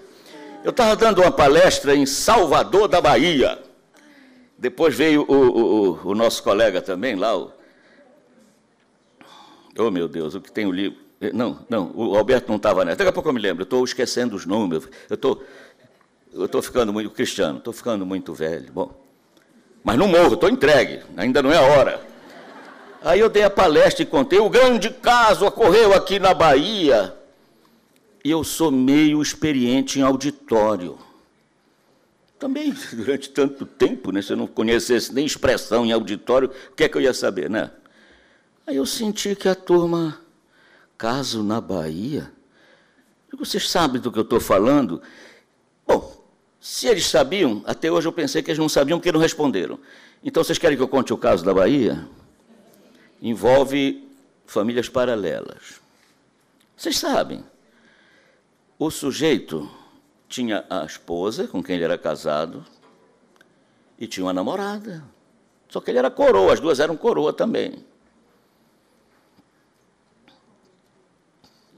Eu 0.63 0.71
estava 0.71 0.95
dando 0.95 1.21
uma 1.21 1.31
palestra 1.31 1.95
em 1.95 2.07
Salvador 2.07 2.87
da 2.87 2.99
Bahia. 2.99 3.59
Depois 4.57 4.95
veio 4.95 5.23
o, 5.27 5.33
o, 5.33 6.07
o, 6.09 6.15
nosso 6.15 6.41
colega 6.41 6.81
também 6.81 7.15
lá, 7.15 7.37
o... 7.37 7.51
Oh, 9.77 9.91
meu 9.91 10.07
Deus, 10.07 10.33
o 10.33 10.41
que 10.41 10.51
tem 10.51 10.65
o 10.65 10.71
livro. 10.71 10.97
Não, 11.31 11.59
não, 11.69 11.91
o 11.93 12.17
Alberto 12.17 12.49
não 12.49 12.55
estava 12.55 12.83
nessa. 12.83 12.97
Daqui 12.97 13.09
a 13.09 13.13
pouco 13.13 13.29
eu 13.29 13.33
me 13.33 13.39
lembro, 13.39 13.61
eu 13.61 13.65
estou 13.65 13.83
esquecendo 13.83 14.35
os 14.35 14.47
números. 14.47 14.89
Eu 15.07 15.13
estou 15.13 15.43
eu 16.33 16.45
estou 16.45 16.61
ficando 16.61 16.91
muito 16.91 17.11
cristiano, 17.11 17.59
estou 17.59 17.73
ficando 17.73 18.03
muito 18.05 18.33
velho. 18.33 18.71
Bom, 18.71 18.91
mas 19.83 19.97
não 19.97 20.07
morro, 20.07 20.33
estou 20.33 20.49
entregue, 20.49 21.01
ainda 21.15 21.41
não 21.41 21.51
é 21.51 21.57
a 21.57 21.61
hora. 21.61 22.08
Aí 23.01 23.19
eu 23.19 23.29
dei 23.29 23.43
a 23.43 23.49
palestra 23.49 24.03
e 24.03 24.05
contei, 24.05 24.39
o 24.39 24.49
grande 24.49 24.89
caso 24.89 25.45
ocorreu 25.45 25.93
aqui 25.93 26.19
na 26.19 26.33
Bahia. 26.33 27.15
E 28.23 28.29
eu 28.29 28.43
sou 28.43 28.69
meio 28.69 29.21
experiente 29.21 29.99
em 29.99 30.01
auditório. 30.01 30.97
Também, 32.37 32.73
durante 32.93 33.29
tanto 33.29 33.65
tempo, 33.65 34.11
né, 34.11 34.21
se 34.21 34.33
eu 34.33 34.37
não 34.37 34.47
conhecesse 34.47 35.13
nem 35.13 35.25
expressão 35.25 35.85
em 35.85 35.91
auditório, 35.91 36.51
o 36.71 36.75
que 36.75 36.83
é 36.83 36.89
que 36.89 36.97
eu 36.97 37.01
ia 37.01 37.13
saber, 37.13 37.49
né? 37.49 37.71
Aí 38.67 38.75
eu 38.75 38.85
senti 38.85 39.35
que 39.35 39.47
a 39.47 39.55
turma 39.55 40.19
Caso 40.99 41.41
na 41.41 41.61
Bahia? 41.61 42.29
Vocês 43.31 43.69
sabem 43.69 44.01
do 44.01 44.11
que 44.11 44.19
eu 44.19 44.23
estou 44.23 44.41
falando? 44.41 45.01
Bom, 45.87 46.21
se 46.59 46.87
eles 46.87 47.07
sabiam, 47.07 47.63
até 47.65 47.89
hoje 47.89 48.05
eu 48.05 48.11
pensei 48.11 48.43
que 48.43 48.51
eles 48.51 48.59
não 48.59 48.67
sabiam 48.67 48.99
porque 48.99 49.13
não 49.13 49.19
responderam. 49.19 49.79
Então, 50.21 50.43
vocês 50.43 50.57
querem 50.57 50.75
que 50.75 50.83
eu 50.83 50.89
conte 50.89 51.13
o 51.13 51.17
caso 51.17 51.45
da 51.45 51.53
Bahia? 51.53 52.05
Envolve 53.21 54.07
famílias 54.45 54.89
paralelas. 54.89 55.81
Vocês 56.75 56.97
sabem, 56.97 57.43
o 58.77 58.89
sujeito 58.89 59.69
tinha 60.27 60.65
a 60.69 60.85
esposa 60.85 61.47
com 61.47 61.61
quem 61.61 61.75
ele 61.75 61.83
era 61.83 61.97
casado 61.97 62.65
e 63.97 64.07
tinha 64.07 64.25
uma 64.25 64.33
namorada. 64.33 65.03
Só 65.67 65.81
que 65.81 65.91
ele 65.91 65.99
era 65.99 66.09
coroa, 66.09 66.53
as 66.53 66.59
duas 66.59 66.79
eram 66.79 66.95
coroa 66.95 67.33
também. 67.33 67.85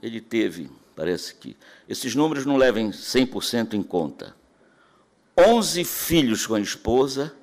Ele 0.02 0.20
teve, 0.20 0.70
parece 0.96 1.34
que, 1.34 1.56
esses 1.88 2.14
números 2.14 2.46
não 2.46 2.56
levem 2.56 2.90
100% 2.90 3.74
em 3.74 3.82
conta. 3.82 4.34
11 5.36 5.84
filhos 5.84 6.46
com 6.46 6.54
a 6.54 6.60
esposa 6.60 7.34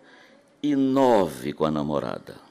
e 0.62 0.76
nove 0.76 1.54
com 1.54 1.66
a 1.66 1.72
namorada. 1.72 2.49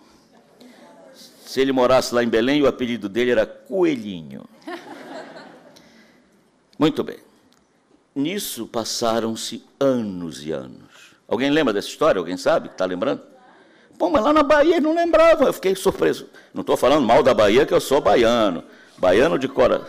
Se 1.49 1.63
ele 1.63 1.73
morasse 1.73 2.15
lá 2.15 2.23
em 2.23 2.29
Belém, 2.29 2.63
o 2.63 2.67
apelido 2.67 3.09
dele 3.09 3.31
era 3.31 3.47
Coelhinho. 3.47 4.45
Muito 6.79 7.03
bem. 7.03 7.17
Nisso 8.15 8.67
passaram-se 8.67 9.65
anos 9.81 10.45
e 10.45 10.53
anos. 10.53 11.15
Alguém 11.27 11.49
lembra 11.49 11.73
dessa 11.73 11.89
história? 11.89 12.19
Alguém 12.19 12.37
sabe? 12.37 12.69
Está 12.69 12.85
lembrando? 12.85 13.23
Pô, 13.99 14.11
mas 14.11 14.23
lá 14.23 14.31
na 14.31 14.43
Bahia 14.43 14.77
ele 14.77 14.83
não 14.83 14.95
lembrava. 14.95 15.47
Eu 15.47 15.53
fiquei 15.55 15.75
surpreso. 15.75 16.29
Não 16.53 16.61
estou 16.61 16.77
falando 16.77 17.07
mal 17.07 17.23
da 17.23 17.33
Bahia, 17.33 17.65
que 17.65 17.73
eu 17.73 17.81
sou 17.81 18.03
baiano. 18.03 18.63
Baiano 18.99 19.39
de 19.39 19.49
cora. 19.49 19.89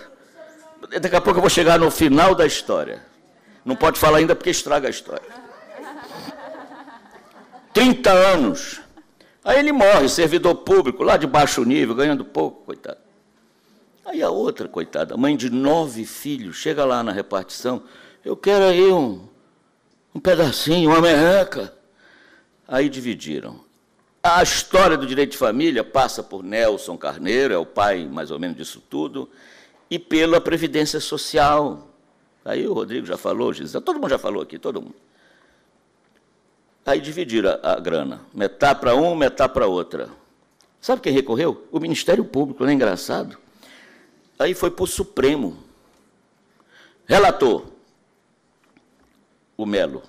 Daqui 1.01 1.13
a 1.17 1.19
pouco 1.19 1.39
eu 1.39 1.41
vou 1.41 1.49
chegar 1.49 1.77
no 1.77 1.91
final 1.91 2.33
da 2.33 2.45
história. 2.45 3.05
Não 3.65 3.75
pode 3.75 3.99
falar 3.99 4.19
ainda 4.19 4.33
porque 4.33 4.49
estraga 4.49 4.87
a 4.87 4.91
história. 4.91 5.27
30 7.73 8.09
anos. 8.09 8.79
Aí 9.43 9.59
ele 9.59 9.71
morre, 9.71 10.09
servidor 10.09 10.55
público, 10.55 11.03
lá 11.03 11.17
de 11.17 11.25
baixo 11.25 11.63
nível, 11.63 11.95
ganhando 11.95 12.25
pouco, 12.25 12.65
coitado. 12.65 12.99
Aí 14.05 14.21
a 14.21 14.29
outra, 14.29 14.67
coitada, 14.67 15.15
mãe 15.15 15.37
de 15.37 15.49
nove 15.49 16.05
filhos, 16.05 16.57
chega 16.57 16.83
lá 16.83 17.03
na 17.03 17.11
repartição, 17.11 17.83
eu 18.25 18.35
quero 18.35 18.65
aí 18.65 18.91
um, 18.91 19.27
um 20.13 20.19
pedacinho, 20.19 20.89
uma 20.89 21.01
merreca. 21.01 21.73
Aí 22.67 22.89
dividiram. 22.89 23.61
A 24.21 24.43
história 24.43 24.97
do 24.97 25.07
direito 25.07 25.31
de 25.31 25.37
família 25.37 25.83
passa 25.83 26.21
por 26.21 26.43
Nelson 26.43 26.97
Carneiro, 26.97 27.53
é 27.53 27.57
o 27.57 27.65
pai 27.65 28.05
mais 28.05 28.31
ou 28.31 28.39
menos 28.39 28.57
disso 28.57 28.83
tudo, 28.89 29.29
e 29.89 29.97
pela 29.97 30.41
Previdência 30.41 30.99
Social. 30.99 31.87
Aí 32.43 32.67
o 32.67 32.73
Rodrigo 32.73 33.05
já 33.05 33.17
falou, 33.17 33.53
Gisele, 33.53 33.83
todo 33.83 33.99
mundo 33.99 34.09
já 34.09 34.19
falou 34.19 34.41
aqui, 34.41 34.59
todo 34.59 34.81
mundo. 34.81 34.95
Aí 36.89 36.99
dividiram 36.99 37.59
a, 37.61 37.73
a 37.73 37.79
grana, 37.79 38.21
metade 38.33 38.79
para 38.79 38.95
um, 38.95 39.13
metade 39.13 39.53
para 39.53 39.67
outra. 39.67 40.09
Sabe 40.81 41.03
quem 41.03 41.13
recorreu? 41.13 41.67
O 41.71 41.79
Ministério 41.79 42.25
Público, 42.25 42.63
não 42.63 42.71
é 42.71 42.73
engraçado? 42.73 43.37
Aí 44.39 44.55
foi 44.55 44.71
para 44.71 44.85
o 44.85 44.87
Supremo. 44.87 45.63
Relator, 47.05 47.67
o 49.55 49.67
Melo 49.67 50.01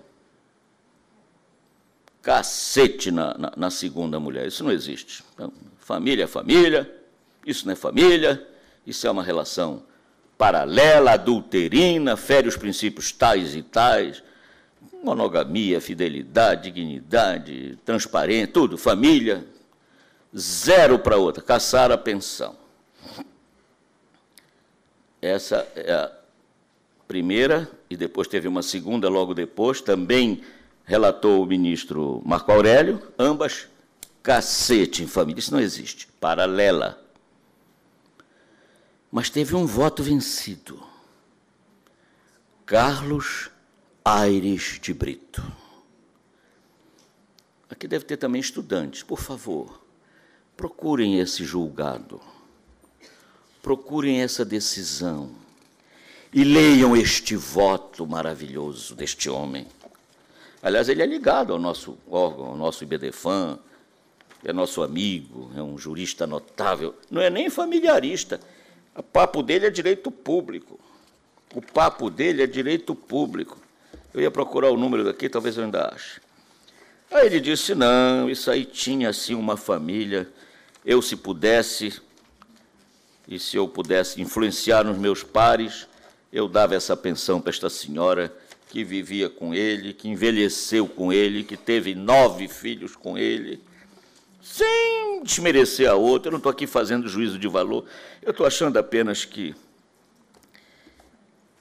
cacete 2.23 3.11
na, 3.11 3.37
na, 3.37 3.53
na, 3.55 3.71
segunda 3.71 4.19
mulher. 4.19 4.47
Isso 4.47 4.65
não 4.65 4.73
existe. 4.73 5.23
Então, 5.35 5.53
família 5.81 6.25
é 6.25 6.27
família, 6.27 6.91
isso 7.47 7.67
não 7.67 7.75
é 7.75 7.77
família, 7.77 8.49
isso 8.87 9.07
é 9.07 9.11
uma 9.11 9.23
relação 9.23 9.83
paralela, 10.39 11.11
adulterina, 11.11 12.17
fere 12.17 12.49
os 12.49 12.57
princípios 12.57 13.13
tais 13.13 13.55
e 13.55 13.63
tais, 13.63 14.23
monogamia, 15.03 15.81
fidelidade, 15.81 16.71
dignidade, 16.71 17.79
transparência, 17.85 18.49
tudo, 18.49 18.77
família, 18.77 19.47
zero 20.37 20.99
para 20.99 21.17
outra, 21.17 21.43
caçar 21.43 21.91
a 21.91 21.99
pensão. 21.99 22.57
Essa 25.21 25.67
é 25.75 25.93
a 25.93 26.11
primeira, 27.07 27.71
e 27.89 27.97
depois 27.97 28.29
teve 28.29 28.47
uma 28.47 28.63
segunda 28.63 29.09
logo 29.09 29.35
depois, 29.35 29.81
também 29.81 30.43
relatou 30.85 31.43
o 31.43 31.47
ministro 31.47 32.23
Marco 32.25 32.51
Aurélio, 32.51 33.03
ambas 33.19 33.69
cacete 34.23 35.03
em 35.03 35.07
família. 35.07 35.41
Isso 35.41 35.53
não 35.53 35.61
existe. 35.61 36.07
Paralela. 36.21 37.03
Mas 39.11 39.31
teve 39.31 39.55
um 39.57 39.67
voto 39.67 40.03
vencido. 40.03 40.83
Carlos 42.65 43.51
Aires 44.05 44.79
de 44.81 44.95
Brito. 44.95 45.43
Aqui 47.69 47.87
deve 47.87 48.05
ter 48.07 48.17
também 48.17 48.41
estudantes. 48.41 49.03
Por 49.03 49.21
favor, 49.21 49.85
procurem 50.57 51.19
esse 51.19 51.45
julgado. 51.45 52.21
Procurem 53.63 54.23
essa 54.23 54.45
decisão. 54.45 55.31
E 56.33 56.45
leiam 56.45 56.97
este 56.97 57.37
voto 57.37 58.07
maravilhoso 58.07 58.95
deste 58.95 59.29
homem. 59.29 59.67
Aliás, 60.63 60.89
ele 60.89 61.03
é 61.03 61.07
ligado 61.07 61.53
ao 61.53 61.59
nosso 61.59 61.99
órgão, 62.09 62.47
ao 62.47 62.57
nosso 62.57 62.85
IBDFAM, 62.85 63.59
é 64.45 64.53
nosso 64.53 64.83
amigo, 64.83 65.51
é 65.55 65.63
um 65.63 65.77
jurista 65.77 66.27
notável, 66.27 66.95
não 67.11 67.21
é 67.21 67.29
nem 67.29 67.51
familiarista. 67.51 68.41
O 68.97 69.03
papo 69.03 69.43
dele 69.43 69.67
é 69.67 69.71
direito 69.71 70.11
público. 70.11 70.79
O 71.55 71.61
papo 71.61 72.09
dele 72.09 72.43
é 72.43 72.47
direito 72.47 72.95
público. 72.95 73.59
Eu 74.13 74.21
ia 74.21 74.31
procurar 74.31 74.71
o 74.71 74.77
número 74.77 75.05
daqui, 75.05 75.29
talvez 75.29 75.57
eu 75.57 75.65
ainda 75.65 75.93
ache. 75.95 76.21
Aí 77.11 77.27
ele 77.27 77.41
disse: 77.41 77.75
não, 77.75 78.29
isso 78.31 78.51
aí 78.51 78.65
tinha 78.65 79.09
assim 79.09 79.35
uma 79.35 79.57
família. 79.57 80.29
Eu, 80.85 81.03
se 81.03 81.17
pudesse, 81.17 82.01
e 83.29 83.39
se 83.39 83.57
eu 83.57 83.69
pudesse 83.69 84.21
influenciar 84.21 84.85
nos 84.85 84.97
meus 84.97 85.23
pares, 85.23 85.87
eu 86.33 86.49
dava 86.49 86.75
essa 86.75 86.97
pensão 86.97 87.41
para 87.41 87.51
esta 87.51 87.69
senhora 87.69 88.33
que 88.69 88.85
vivia 88.85 89.29
com 89.29 89.53
ele, 89.53 89.93
que 89.93 90.09
envelheceu 90.09 90.87
com 90.87 91.13
ele, 91.13 91.43
que 91.43 91.57
teve 91.57 91.95
nove 91.95 92.47
filhos 92.47 92.95
com 92.95 93.19
ele, 93.19 93.61
sem 94.41 95.23
desmerecer 95.25 95.91
a 95.91 95.95
outra. 95.95 96.29
Eu 96.29 96.33
não 96.33 96.39
estou 96.39 96.51
aqui 96.51 96.67
fazendo 96.67 97.09
juízo 97.09 97.39
de 97.39 97.49
valor, 97.49 97.85
eu 98.23 98.31
estou 98.31 98.47
achando 98.47 98.79
apenas 98.79 99.25
que, 99.25 99.55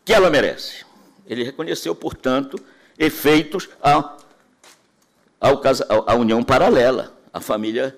que 0.05 0.13
ela 0.13 0.29
merece. 0.29 0.88
Ele 1.29 1.43
reconheceu, 1.43 1.93
portanto, 1.93 2.59
efeitos 2.97 3.69
à, 3.81 4.17
à 5.39 6.15
união 6.15 6.43
paralela, 6.43 7.15
à 7.31 7.39
família 7.39 7.97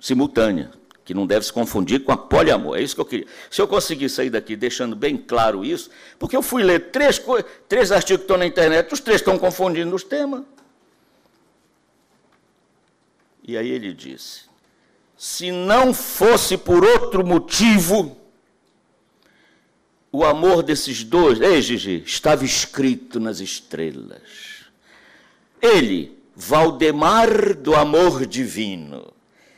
simultânea 0.00 0.70
que 1.04 1.12
não 1.12 1.26
deve 1.26 1.44
se 1.44 1.52
confundir 1.52 2.04
com 2.04 2.12
a 2.12 2.16
poliamor. 2.16 2.78
É 2.78 2.80
isso 2.82 2.94
que 2.94 3.00
eu 3.00 3.04
queria. 3.04 3.26
Se 3.50 3.60
eu 3.60 3.66
conseguir 3.66 4.08
sair 4.08 4.30
daqui 4.30 4.54
deixando 4.54 4.94
bem 4.94 5.16
claro 5.16 5.64
isso, 5.64 5.90
porque 6.18 6.36
eu 6.36 6.42
fui 6.42 6.62
ler 6.62 6.90
três, 6.90 7.20
três 7.68 7.90
artigos 7.90 8.20
que 8.20 8.24
estão 8.24 8.36
na 8.36 8.46
internet, 8.46 8.92
os 8.92 9.00
três 9.00 9.20
estão 9.20 9.36
confundindo 9.38 9.94
os 9.94 10.04
temas. 10.04 10.42
E 13.42 13.56
aí 13.56 13.68
ele 13.68 13.92
disse: 13.92 14.42
se 15.16 15.50
não 15.50 15.92
fosse 15.92 16.56
por 16.56 16.84
outro 16.84 17.26
motivo, 17.26 18.16
o 20.12 20.26
amor 20.26 20.62
desses 20.62 21.02
dois, 21.02 21.40
ei 21.40 21.62
Gigi, 21.62 22.02
estava 22.04 22.44
escrito 22.44 23.18
nas 23.18 23.40
estrelas. 23.40 24.66
Ele, 25.60 26.18
Valdemar 26.36 27.56
do 27.56 27.74
amor 27.74 28.26
divino, 28.26 29.10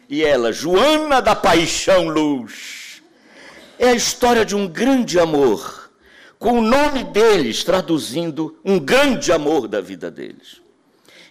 e 0.08 0.22
ela, 0.22 0.52
Joana 0.52 1.20
da 1.20 1.34
Paixão 1.34 2.08
Luz. 2.08 3.02
É 3.76 3.88
a 3.88 3.94
história 3.94 4.44
de 4.44 4.54
um 4.54 4.68
grande 4.68 5.18
amor, 5.18 5.90
com 6.38 6.60
o 6.60 6.62
nome 6.62 7.02
deles 7.02 7.64
traduzindo 7.64 8.56
um 8.64 8.78
grande 8.78 9.32
amor 9.32 9.66
da 9.66 9.80
vida 9.80 10.08
deles. 10.08 10.62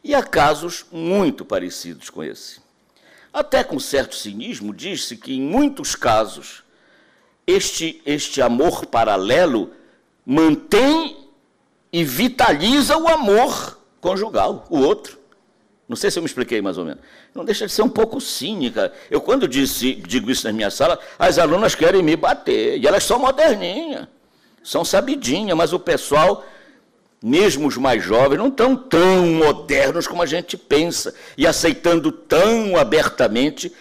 E 0.03 0.13
há 0.13 0.21
casos 0.21 0.85
muito 0.91 1.45
parecidos 1.45 2.09
com 2.09 2.21
esse. 2.21 2.59
Até 3.31 3.63
com 3.63 3.79
certo 3.79 4.15
cinismo, 4.15 4.73
diz-se 4.73 5.15
que 5.15 5.33
em 5.33 5.41
muitos 5.41 5.95
casos 5.95 6.62
este, 7.45 8.01
este 8.05 8.41
amor 8.41 8.85
paralelo 8.85 9.71
mantém 10.25 11.17
e 11.91 12.03
vitaliza 12.03 12.97
o 12.97 13.07
amor 13.07 13.79
conjugal, 14.01 14.65
o 14.69 14.79
outro. 14.79 15.19
Não 15.87 15.95
sei 15.95 16.09
se 16.09 16.17
eu 16.17 16.23
me 16.23 16.27
expliquei 16.27 16.61
mais 16.61 16.77
ou 16.77 16.85
menos. 16.85 17.01
Não 17.35 17.43
deixa 17.43 17.67
de 17.67 17.71
ser 17.71 17.81
um 17.81 17.89
pouco 17.89 18.19
cínica. 18.21 18.91
Eu, 19.11 19.21
quando 19.21 19.47
disse, 19.47 19.95
digo 19.95 20.31
isso 20.31 20.47
na 20.47 20.53
minha 20.53 20.71
sala, 20.71 20.97
as 21.19 21.37
alunas 21.37 21.75
querem 21.75 22.01
me 22.01 22.15
bater. 22.15 22.79
E 22.79 22.87
elas 22.87 23.03
são 23.03 23.19
moderninhas, 23.19 24.07
são 24.63 24.85
sabidinhas, 24.85 25.57
mas 25.57 25.73
o 25.73 25.79
pessoal, 25.79 26.45
mesmo 27.21 27.67
os 27.67 27.77
mais 27.77 28.03
jovens, 28.03 28.37
não 28.37 28.47
estão 28.47 28.75
tão 28.75 29.27
modernos 29.27 30.07
como 30.07 30.21
a 30.21 30.25
gente 30.25 30.57
pensa 30.57 31.13
e 31.37 31.45
aceitando 31.45 32.11
tão 32.11 32.77
abertamente 32.77 33.71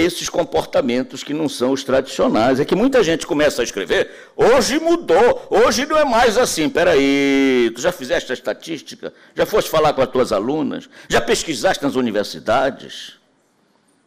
esses 0.00 0.28
comportamentos 0.28 1.22
que 1.22 1.34
não 1.34 1.48
são 1.48 1.72
os 1.72 1.84
tradicionais. 1.84 2.60
É 2.60 2.64
que 2.64 2.74
muita 2.74 3.02
gente 3.02 3.26
começa 3.26 3.62
a 3.62 3.64
escrever, 3.64 4.10
hoje 4.36 4.78
mudou, 4.78 5.46
hoje 5.50 5.86
não 5.86 5.96
é 5.96 6.04
mais 6.04 6.36
assim. 6.36 6.68
Peraí, 6.68 7.70
tu 7.74 7.80
já 7.80 7.92
fizeste 7.92 8.32
a 8.32 8.34
estatística? 8.34 9.12
Já 9.34 9.46
foste 9.46 9.70
falar 9.70 9.92
com 9.92 10.02
as 10.02 10.10
tuas 10.10 10.32
alunas? 10.32 10.88
Já 11.08 11.20
pesquisaste 11.20 11.82
nas 11.82 11.94
universidades? 11.94 13.18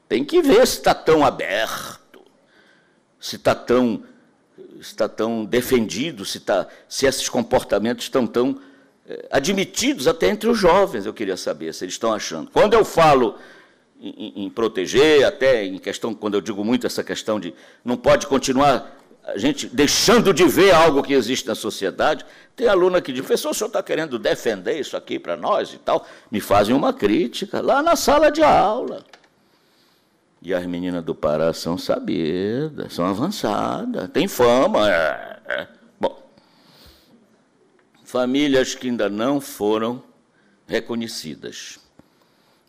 Tem 0.08 0.24
que 0.24 0.42
ver 0.42 0.68
se 0.68 0.78
está 0.78 0.94
tão 0.94 1.26
aberto, 1.26 2.22
se 3.20 3.36
está 3.36 3.56
tão, 3.56 4.04
está 4.80 5.08
tão 5.08 5.46
defendido, 5.46 6.26
se, 6.26 6.40
tá, 6.40 6.68
se 6.88 7.06
esses 7.06 7.28
comportamentos 7.30 8.06
estão 8.06 8.28
tão 8.28 8.60
eh, 9.08 9.28
admitidos 9.32 10.08
até 10.08 10.30
entre 10.30 10.50
os 10.50 10.58
jovens, 10.58 11.06
eu 11.06 11.14
queria 11.14 11.36
saber 11.36 11.74
se 11.74 11.84
eles 11.86 11.96
estão 11.96 12.14
achando. 12.14 12.52
Quando 12.52 12.74
eu 12.74 12.86
falo 12.86 13.38
em, 14.04 14.46
em, 14.46 14.50
proteger, 14.50 15.26
até 15.26 15.64
em 15.64 15.78
questão, 15.78 16.14
quando 16.14 16.34
eu 16.34 16.42
digo 16.42 16.64
muito 16.64 16.86
essa 16.86 17.02
questão 17.04 17.40
de 17.40 17.54
não 17.86 17.96
pode 17.96 18.28
continuar 18.28 19.00
a 19.24 19.38
gente 19.38 19.68
deixando 19.68 20.34
de 20.34 20.44
ver 20.44 20.72
algo 20.72 21.02
que 21.02 21.14
existe 21.14 21.48
na 21.48 21.56
sociedade, 21.56 22.26
tem 22.58 22.68
aluna 22.68 23.02
que 23.02 23.14
diz, 23.14 23.22
professor, 23.22 23.52
o 23.52 23.54
senhor 23.54 23.68
está 23.68 23.82
querendo 23.82 24.20
defender 24.20 24.78
isso 24.78 24.98
aqui 24.98 25.18
para 25.18 25.38
nós 25.38 25.74
e 25.74 25.78
tal, 25.78 26.06
me 26.30 26.42
fazem 26.42 26.76
uma 26.76 26.92
crítica 26.92 27.62
lá 27.62 27.82
na 27.82 27.96
sala 27.96 28.30
de 28.30 28.44
aula. 28.44 29.06
E 30.42 30.54
as 30.54 30.66
meninas 30.66 31.06
do 31.06 31.16
Pará 31.16 31.54
são 31.54 31.78
sabidas, 31.78 32.94
são 32.94 33.06
avançadas, 33.06 34.10
têm 34.10 34.28
fama. 34.28 34.92
É, 34.92 35.40
é. 35.48 35.68
Bom, 35.98 36.22
famílias 38.04 38.76
que 38.76 38.90
ainda 38.90 39.08
não 39.08 39.40
foram 39.40 40.04
reconhecidas 40.68 41.80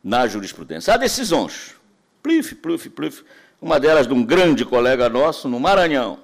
na 0.05 0.27
jurisprudência. 0.27 0.93
Há 0.93 0.97
decisões. 0.99 1.75
Plif, 2.23 2.55
plif, 2.57 2.91
plif. 2.91 3.25
Uma 3.61 3.81
delas 3.81 4.07
de 4.07 4.13
um 4.13 4.23
grande 4.23 4.65
colega 4.65 5.09
nosso 5.09 5.49
no 5.49 5.59
Maranhão. 5.59 6.19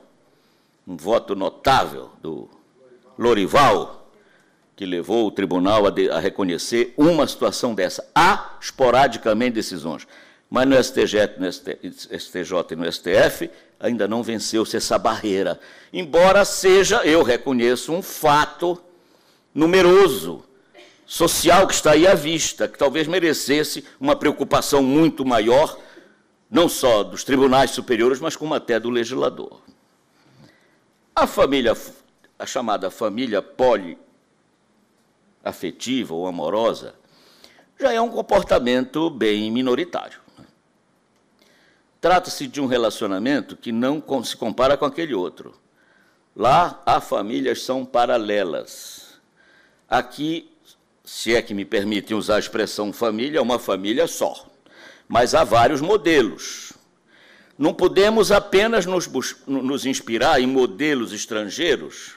Um 0.87 0.97
voto 0.97 1.35
notável 1.35 2.11
do 2.21 2.49
Lorival, 3.19 4.11
que 4.77 4.85
levou 4.85 5.27
o 5.27 5.31
tribunal 5.31 5.87
a, 5.87 5.91
de, 5.91 6.11
a 6.11 6.19
reconhecer 6.19 6.93
uma 6.97 7.27
situação 7.27 7.75
dessa. 7.75 8.07
Há 8.15 8.57
esporadicamente 8.61 9.55
decisões. 9.55 10.07
Mas 10.51 10.67
no 10.67 10.83
STJ, 10.83 11.39
no 11.39 11.51
STJ 12.19 12.73
e 12.73 12.77
no 12.77 12.93
STF 12.93 13.51
ainda 13.79 14.07
não 14.07 14.23
venceu-se 14.23 14.77
essa 14.77 14.99
barreira. 14.99 15.59
Embora 15.93 16.45
seja, 16.45 17.03
eu 17.05 17.23
reconheço, 17.23 17.93
um 17.93 18.03
fato 18.03 18.83
numeroso 19.55 20.45
social 21.11 21.67
que 21.67 21.75
está 21.75 21.91
aí 21.91 22.07
à 22.07 22.15
vista, 22.15 22.69
que 22.69 22.79
talvez 22.79 23.09
merecesse 23.09 23.85
uma 23.99 24.15
preocupação 24.15 24.81
muito 24.81 25.25
maior, 25.25 25.77
não 26.49 26.69
só 26.69 27.03
dos 27.03 27.25
tribunais 27.25 27.73
superiores, 27.73 28.21
mas 28.21 28.37
como 28.37 28.55
até 28.55 28.79
do 28.79 28.89
legislador. 28.89 29.61
A 31.13 31.27
família, 31.27 31.77
a 32.39 32.47
chamada 32.47 32.93
família 32.93 33.43
poliafetiva 33.43 33.99
ou 36.15 36.29
amorosa, 36.29 36.95
já 37.77 37.93
é 37.93 38.01
um 38.01 38.11
comportamento 38.11 39.11
bem 39.11 39.51
minoritário. 39.51 40.21
Trata-se 42.01 42.47
de 42.47 42.61
um 42.61 42.67
relacionamento 42.67 43.57
que 43.57 43.73
não 43.73 44.01
se 44.23 44.37
compara 44.37 44.77
com 44.77 44.85
aquele 44.85 45.15
outro. 45.15 45.59
Lá, 46.37 46.81
as 46.87 47.09
famílias 47.09 47.63
são 47.63 47.85
paralelas. 47.85 49.21
Aqui, 49.89 50.50
se 51.05 51.35
é 51.35 51.43
que 51.43 51.55
me 51.55 51.65
permitem 51.65 52.17
usar 52.17 52.37
a 52.37 52.41
expressão 52.41 52.93
família, 52.93 53.39
é 53.39 53.43
uma 53.43 53.59
família 53.59 54.07
só. 54.07 54.47
Mas 55.09 55.35
há 55.35 55.45
vários 55.45 55.81
modelos. 55.81 56.73
Não 57.59 57.75
podemos 57.75 58.33
apenas 58.33 58.87
nos, 58.87 59.09
nos 59.47 59.85
inspirar 59.85 60.41
em 60.41 60.47
modelos 60.47 61.13
estrangeiros, 61.13 62.13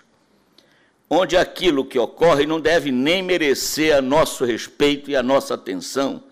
onde 1.09 1.35
aquilo 1.35 1.83
que 1.83 1.99
ocorre 1.99 2.45
não 2.45 2.61
deve 2.61 2.91
nem 2.91 3.21
merecer 3.21 3.95
a 3.95 4.01
nosso 4.01 4.45
respeito 4.45 5.11
e 5.11 5.15
a 5.15 5.23
nossa 5.23 5.55
atenção, 5.55 6.23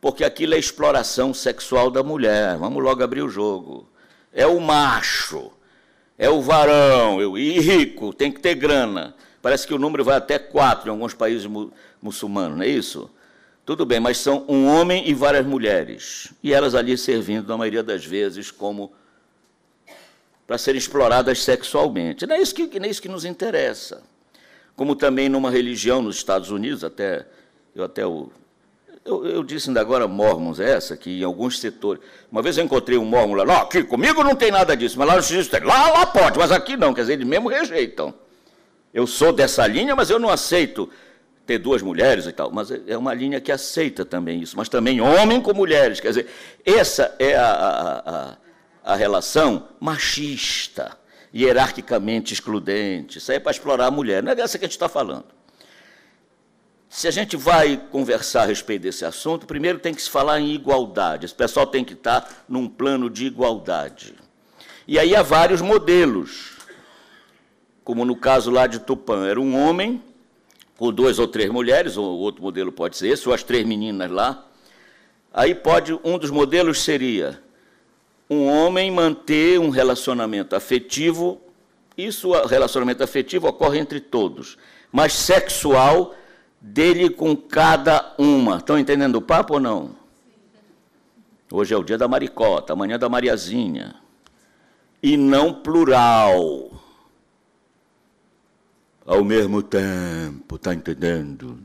porque 0.00 0.24
aquilo 0.24 0.54
é 0.54 0.58
exploração 0.58 1.34
sexual 1.34 1.90
da 1.90 2.02
mulher. 2.02 2.56
Vamos 2.56 2.82
logo 2.82 3.02
abrir 3.02 3.22
o 3.22 3.28
jogo. 3.28 3.88
É 4.32 4.46
o 4.46 4.58
macho, 4.60 5.52
é 6.18 6.28
o 6.28 6.40
varão, 6.40 7.36
e 7.36 7.60
rico, 7.60 8.12
tem 8.12 8.32
que 8.32 8.40
ter 8.40 8.54
grana. 8.54 9.14
Parece 9.42 9.66
que 9.66 9.74
o 9.74 9.78
número 9.78 10.02
vai 10.02 10.16
até 10.16 10.38
quatro 10.38 10.88
em 10.88 10.90
alguns 10.90 11.12
países 11.12 11.46
muçulmanos, 12.04 12.58
não 12.58 12.64
é 12.64 12.68
isso? 12.68 13.10
Tudo 13.64 13.86
bem, 13.86 13.98
mas 13.98 14.18
são 14.18 14.44
um 14.46 14.66
homem 14.66 15.08
e 15.08 15.14
várias 15.14 15.46
mulheres. 15.46 16.32
E 16.42 16.52
elas 16.52 16.74
ali 16.74 16.98
servindo, 16.98 17.48
na 17.48 17.56
maioria 17.56 17.82
das 17.82 18.04
vezes, 18.04 18.50
como 18.50 18.92
para 20.46 20.58
serem 20.58 20.78
exploradas 20.78 21.42
sexualmente. 21.42 22.26
Não 22.26 22.36
é 22.36 22.40
isso 22.40 22.54
que, 22.54 22.78
não 22.78 22.86
é 22.86 22.90
isso 22.90 23.00
que 23.00 23.08
nos 23.08 23.24
interessa. 23.24 24.02
Como 24.76 24.94
também 24.94 25.30
numa 25.30 25.50
religião 25.50 26.02
nos 26.02 26.16
Estados 26.16 26.50
Unidos, 26.50 26.84
até 26.84 27.26
eu 27.74 27.84
até 27.84 28.06
o, 28.06 28.30
eu, 29.04 29.26
eu, 29.26 29.42
disse 29.42 29.68
ainda 29.68 29.80
agora 29.80 30.06
mormons, 30.06 30.60
é 30.60 30.70
essa, 30.70 30.96
que 30.96 31.20
em 31.20 31.24
alguns 31.24 31.58
setores. 31.58 32.02
Uma 32.30 32.42
vez 32.42 32.56
eu 32.56 32.64
encontrei 32.64 32.96
um 32.96 33.04
mormon 33.04 33.34
lá, 33.34 33.44
não, 33.44 33.56
aqui 33.56 33.82
comigo 33.82 34.22
não 34.22 34.34
tem 34.34 34.50
nada 34.50 34.76
disso, 34.76 34.98
mas 34.98 35.08
lá 35.08 35.16
no 35.16 35.22
X 35.22 35.48
tem. 35.48 35.60
Lá, 35.60 35.90
lá 35.90 36.06
pode, 36.06 36.38
mas 36.38 36.50
aqui 36.50 36.76
não, 36.76 36.92
quer 36.94 37.02
dizer, 37.02 37.14
eles 37.14 37.26
mesmo 37.26 37.48
rejeitam. 37.48 38.14
Eu 38.92 39.06
sou 39.06 39.32
dessa 39.32 39.66
linha, 39.66 39.94
mas 39.96 40.08
eu 40.08 40.18
não 40.18 40.28
aceito 40.28 40.88
ter 41.46 41.58
duas 41.58 41.82
mulheres 41.82 42.26
e 42.26 42.32
tal. 42.32 42.50
Mas 42.50 42.70
é 42.70 42.96
uma 42.96 43.14
linha 43.14 43.40
que 43.40 43.52
aceita 43.52 44.04
também 44.04 44.40
isso. 44.40 44.56
Mas 44.56 44.68
também 44.68 45.00
homem 45.00 45.40
com 45.40 45.52
mulheres. 45.54 46.00
Quer 46.00 46.08
dizer, 46.08 46.26
essa 46.64 47.14
é 47.18 47.34
a, 47.34 47.46
a, 47.46 48.10
a, 48.10 48.36
a 48.92 48.96
relação 48.96 49.68
machista, 49.80 50.96
hierarquicamente 51.34 52.32
excludente. 52.32 53.18
Isso 53.18 53.30
aí 53.30 53.36
é 53.36 53.40
para 53.40 53.52
explorar 53.52 53.86
a 53.86 53.90
mulher. 53.90 54.22
Não 54.22 54.32
é 54.32 54.34
dessa 54.34 54.58
que 54.58 54.64
a 54.64 54.68
gente 54.68 54.76
está 54.76 54.88
falando. 54.88 55.26
Se 56.88 57.08
a 57.08 57.10
gente 57.10 57.36
vai 57.36 57.76
conversar 57.90 58.42
a 58.42 58.46
respeito 58.46 58.82
desse 58.82 59.04
assunto, 59.04 59.46
primeiro 59.46 59.78
tem 59.78 59.92
que 59.92 60.00
se 60.00 60.08
falar 60.08 60.38
em 60.40 60.54
igualdade. 60.54 61.26
Esse 61.26 61.34
pessoal 61.34 61.66
tem 61.66 61.84
que 61.84 61.94
estar 61.94 62.44
num 62.48 62.68
plano 62.68 63.10
de 63.10 63.26
igualdade. 63.26 64.14
E 64.86 64.98
aí 64.98 65.16
há 65.16 65.22
vários 65.22 65.60
modelos 65.60 66.54
como 67.84 68.04
no 68.04 68.16
caso 68.16 68.50
lá 68.50 68.66
de 68.66 68.80
Tupã, 68.80 69.26
era 69.26 69.38
um 69.38 69.54
homem 69.54 70.02
com 70.84 70.92
duas 70.92 71.18
ou 71.18 71.26
três 71.26 71.50
mulheres, 71.50 71.96
ou 71.96 72.18
outro 72.18 72.42
modelo 72.42 72.70
pode 72.70 72.98
ser 72.98 73.08
esse, 73.08 73.26
ou 73.26 73.34
as 73.34 73.42
três 73.42 73.64
meninas 73.64 74.10
lá. 74.10 74.46
Aí 75.32 75.54
pode, 75.54 75.98
um 76.04 76.18
dos 76.18 76.30
modelos 76.30 76.82
seria 76.82 77.42
um 78.28 78.46
homem 78.46 78.90
manter 78.90 79.58
um 79.58 79.70
relacionamento 79.70 80.54
afetivo, 80.54 81.40
isso, 81.96 82.32
relacionamento 82.46 83.02
afetivo 83.02 83.48
ocorre 83.48 83.78
entre 83.78 83.98
todos, 83.98 84.58
mas 84.92 85.14
sexual 85.14 86.14
dele 86.60 87.08
com 87.08 87.34
cada 87.34 88.14
uma. 88.18 88.58
Estão 88.58 88.78
entendendo 88.78 89.16
o 89.16 89.22
papo 89.22 89.54
ou 89.54 89.60
não? 89.60 89.96
Hoje 91.50 91.72
é 91.72 91.78
o 91.78 91.82
dia 91.82 91.96
da 91.96 92.06
maricota, 92.06 92.74
amanhã 92.74 92.98
da 92.98 93.08
Mariazinha. 93.08 93.94
E 95.02 95.16
não 95.16 95.50
plural 95.50 96.72
ao 99.06 99.22
mesmo 99.24 99.62
tempo, 99.62 100.56
está 100.56 100.74
entendendo? 100.74 101.58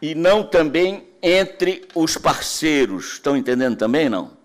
E 0.00 0.14
não 0.14 0.42
também 0.44 1.08
entre 1.22 1.88
os 1.94 2.16
parceiros, 2.16 3.14
estão 3.14 3.36
entendendo 3.36 3.76
também, 3.76 4.08
não? 4.08 4.36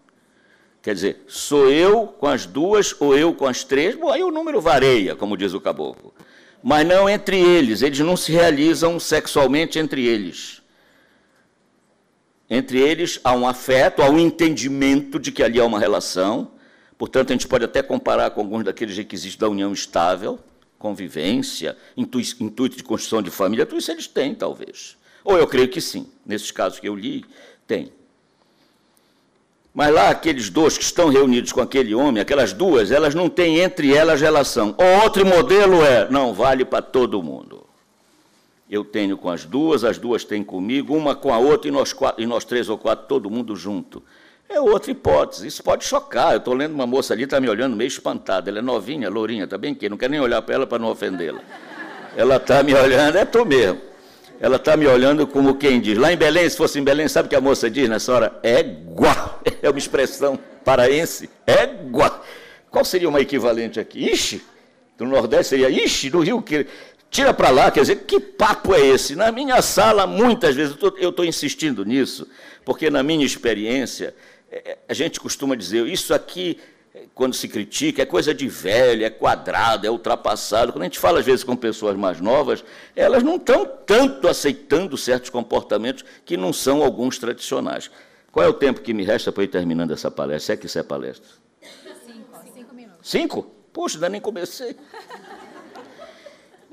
Quer 0.81 0.95
dizer, 0.95 1.23
sou 1.27 1.69
eu 1.69 2.07
com 2.07 2.25
as 2.25 2.47
duas 2.47 2.95
ou 2.99 3.15
eu 3.15 3.35
com 3.35 3.45
as 3.45 3.63
três, 3.63 3.95
bom, 3.95 4.09
aí 4.09 4.23
o 4.23 4.31
número 4.31 4.59
varia, 4.59 5.15
como 5.15 5.37
diz 5.37 5.53
o 5.53 5.61
caboclo. 5.61 6.13
Mas 6.63 6.87
não 6.87 7.07
entre 7.07 7.39
eles, 7.39 7.81
eles 7.81 7.99
não 7.99 8.17
se 8.17 8.31
realizam 8.31 8.99
sexualmente 8.99 9.77
entre 9.77 10.05
eles. 10.05 10.61
Entre 12.49 12.79
eles 12.79 13.19
há 13.23 13.33
um 13.33 13.47
afeto, 13.47 14.01
há 14.01 14.09
um 14.09 14.17
entendimento 14.17 15.19
de 15.19 15.31
que 15.31 15.43
ali 15.43 15.59
há 15.59 15.65
uma 15.65 15.79
relação, 15.79 16.51
Portanto, 17.01 17.31
a 17.31 17.33
gente 17.33 17.47
pode 17.47 17.65
até 17.65 17.81
comparar 17.81 18.29
com 18.29 18.41
alguns 18.41 18.63
daqueles 18.63 18.95
requisitos 18.95 19.35
da 19.35 19.49
união 19.49 19.73
estável, 19.73 20.37
convivência, 20.77 21.75
intuito 21.97 22.77
de 22.77 22.83
construção 22.83 23.23
de 23.23 23.31
família, 23.31 23.65
tudo 23.65 23.79
isso 23.79 23.89
eles 23.89 24.05
têm, 24.05 24.35
talvez. 24.35 24.97
Ou 25.23 25.35
eu 25.35 25.47
creio 25.47 25.67
que 25.67 25.81
sim, 25.81 26.05
nesses 26.23 26.51
casos 26.51 26.79
que 26.79 26.87
eu 26.87 26.95
li, 26.95 27.25
tem. 27.65 27.91
Mas 29.73 29.91
lá, 29.91 30.11
aqueles 30.11 30.51
dois 30.51 30.77
que 30.77 30.83
estão 30.83 31.09
reunidos 31.09 31.51
com 31.51 31.59
aquele 31.59 31.95
homem, 31.95 32.21
aquelas 32.21 32.53
duas, 32.53 32.91
elas 32.91 33.15
não 33.15 33.29
têm 33.29 33.57
entre 33.57 33.91
elas 33.95 34.21
relação. 34.21 34.75
O 34.77 35.03
outro 35.03 35.25
modelo 35.25 35.83
é, 35.83 36.07
não 36.07 36.35
vale 36.35 36.63
para 36.63 36.83
todo 36.83 37.23
mundo. 37.23 37.65
Eu 38.69 38.85
tenho 38.85 39.17
com 39.17 39.31
as 39.31 39.43
duas, 39.43 39.83
as 39.83 39.97
duas 39.97 40.23
têm 40.23 40.43
comigo, 40.43 40.95
uma 40.95 41.15
com 41.15 41.33
a 41.33 41.39
outra 41.39 41.67
e 41.67 41.71
nós, 41.71 41.93
quatro, 41.93 42.21
e 42.21 42.27
nós 42.27 42.45
três 42.45 42.69
ou 42.69 42.77
quatro, 42.77 43.07
todo 43.07 43.27
mundo 43.27 43.55
junto. 43.55 44.03
É 44.51 44.59
outra 44.59 44.91
hipótese. 44.91 45.47
Isso 45.47 45.63
pode 45.63 45.85
chocar. 45.85 46.33
Eu 46.33 46.39
estou 46.39 46.53
lendo 46.53 46.73
uma 46.73 46.85
moça 46.85 47.13
ali, 47.13 47.23
está 47.23 47.39
me 47.39 47.49
olhando 47.49 47.75
meio 47.75 47.87
espantada. 47.87 48.49
Ela 48.49 48.59
é 48.59 48.61
novinha, 48.61 49.09
lourinha, 49.09 49.45
está 49.45 49.57
bem 49.57 49.73
que 49.73 49.87
não 49.87 49.97
quero 49.97 50.11
nem 50.11 50.19
olhar 50.19 50.41
para 50.41 50.55
ela 50.55 50.67
para 50.67 50.77
não 50.77 50.89
ofendê-la. 50.89 51.39
Ela 52.17 52.35
está 52.35 52.61
me 52.61 52.73
olhando, 52.73 53.17
é 53.17 53.23
tu 53.23 53.45
mesmo. 53.45 53.79
Ela 54.41 54.57
está 54.57 54.75
me 54.75 54.85
olhando 54.87 55.25
como 55.25 55.55
quem 55.55 55.79
diz. 55.79 55.97
Lá 55.97 56.11
em 56.11 56.17
Belém, 56.17 56.49
se 56.49 56.57
fosse 56.57 56.79
em 56.79 56.83
Belém, 56.83 57.07
sabe 57.07 57.27
o 57.27 57.29
que 57.29 57.35
a 57.35 57.41
moça 57.41 57.69
diz 57.69 57.87
nessa 57.87 58.13
hora? 58.13 58.39
Égua. 58.43 59.39
É 59.63 59.69
uma 59.69 59.77
expressão 59.77 60.39
paraense. 60.65 61.29
Égua. 61.45 62.19
Qual 62.71 62.83
seria 62.83 63.07
uma 63.07 63.21
equivalente 63.21 63.79
aqui? 63.79 64.09
Ixi. 64.11 64.41
No 64.99 65.07
Nordeste 65.07 65.49
seria 65.49 65.69
ixi. 65.69 66.09
No 66.09 66.21
Rio, 66.21 66.41
que 66.41 66.65
tira 67.11 67.33
para 67.33 67.49
lá. 67.51 67.69
Quer 67.69 67.81
dizer, 67.81 67.97
que 68.07 68.19
papo 68.19 68.73
é 68.73 68.79
esse? 68.79 69.15
Na 69.15 69.31
minha 69.31 69.61
sala, 69.61 70.07
muitas 70.07 70.55
vezes, 70.55 70.75
eu 70.97 71.09
estou 71.09 71.25
insistindo 71.25 71.85
nisso, 71.85 72.27
porque 72.65 72.89
na 72.89 73.03
minha 73.03 73.25
experiência, 73.25 74.15
a 74.87 74.93
gente 74.93 75.19
costuma 75.19 75.55
dizer, 75.55 75.85
isso 75.87 76.13
aqui 76.13 76.59
quando 77.15 77.33
se 77.33 77.47
critica, 77.47 78.01
é 78.01 78.05
coisa 78.05 78.33
de 78.33 78.47
velho, 78.47 79.05
é 79.05 79.09
quadrado, 79.09 79.87
é 79.87 79.89
ultrapassado. 79.89 80.73
Quando 80.73 80.81
a 80.81 80.85
gente 80.85 80.99
fala, 80.99 81.19
às 81.19 81.25
vezes, 81.25 81.43
com 81.43 81.55
pessoas 81.55 81.95
mais 81.95 82.19
novas, 82.19 82.63
elas 82.95 83.23
não 83.23 83.37
estão 83.37 83.65
tanto 83.65 84.27
aceitando 84.27 84.97
certos 84.97 85.29
comportamentos 85.29 86.03
que 86.25 86.35
não 86.35 86.51
são 86.51 86.83
alguns 86.83 87.17
tradicionais. 87.17 87.89
Qual 88.31 88.45
é 88.45 88.49
o 88.49 88.53
tempo 88.53 88.81
que 88.81 88.93
me 88.93 89.03
resta 89.03 89.31
para 89.31 89.43
ir 89.43 89.47
terminando 89.47 89.91
essa 89.91 90.11
palestra? 90.11 90.45
Se 90.45 90.51
é 90.53 90.57
que 90.57 90.65
isso 90.65 90.79
é 90.79 90.83
palestra? 90.83 91.29
Cinco, 92.05 92.39
cinco 92.53 92.75
minutos. 92.75 93.09
Cinco? 93.09 93.43
Puxa, 93.71 93.97
ainda 93.97 94.09
nem 94.09 94.21
comecei. 94.21 94.75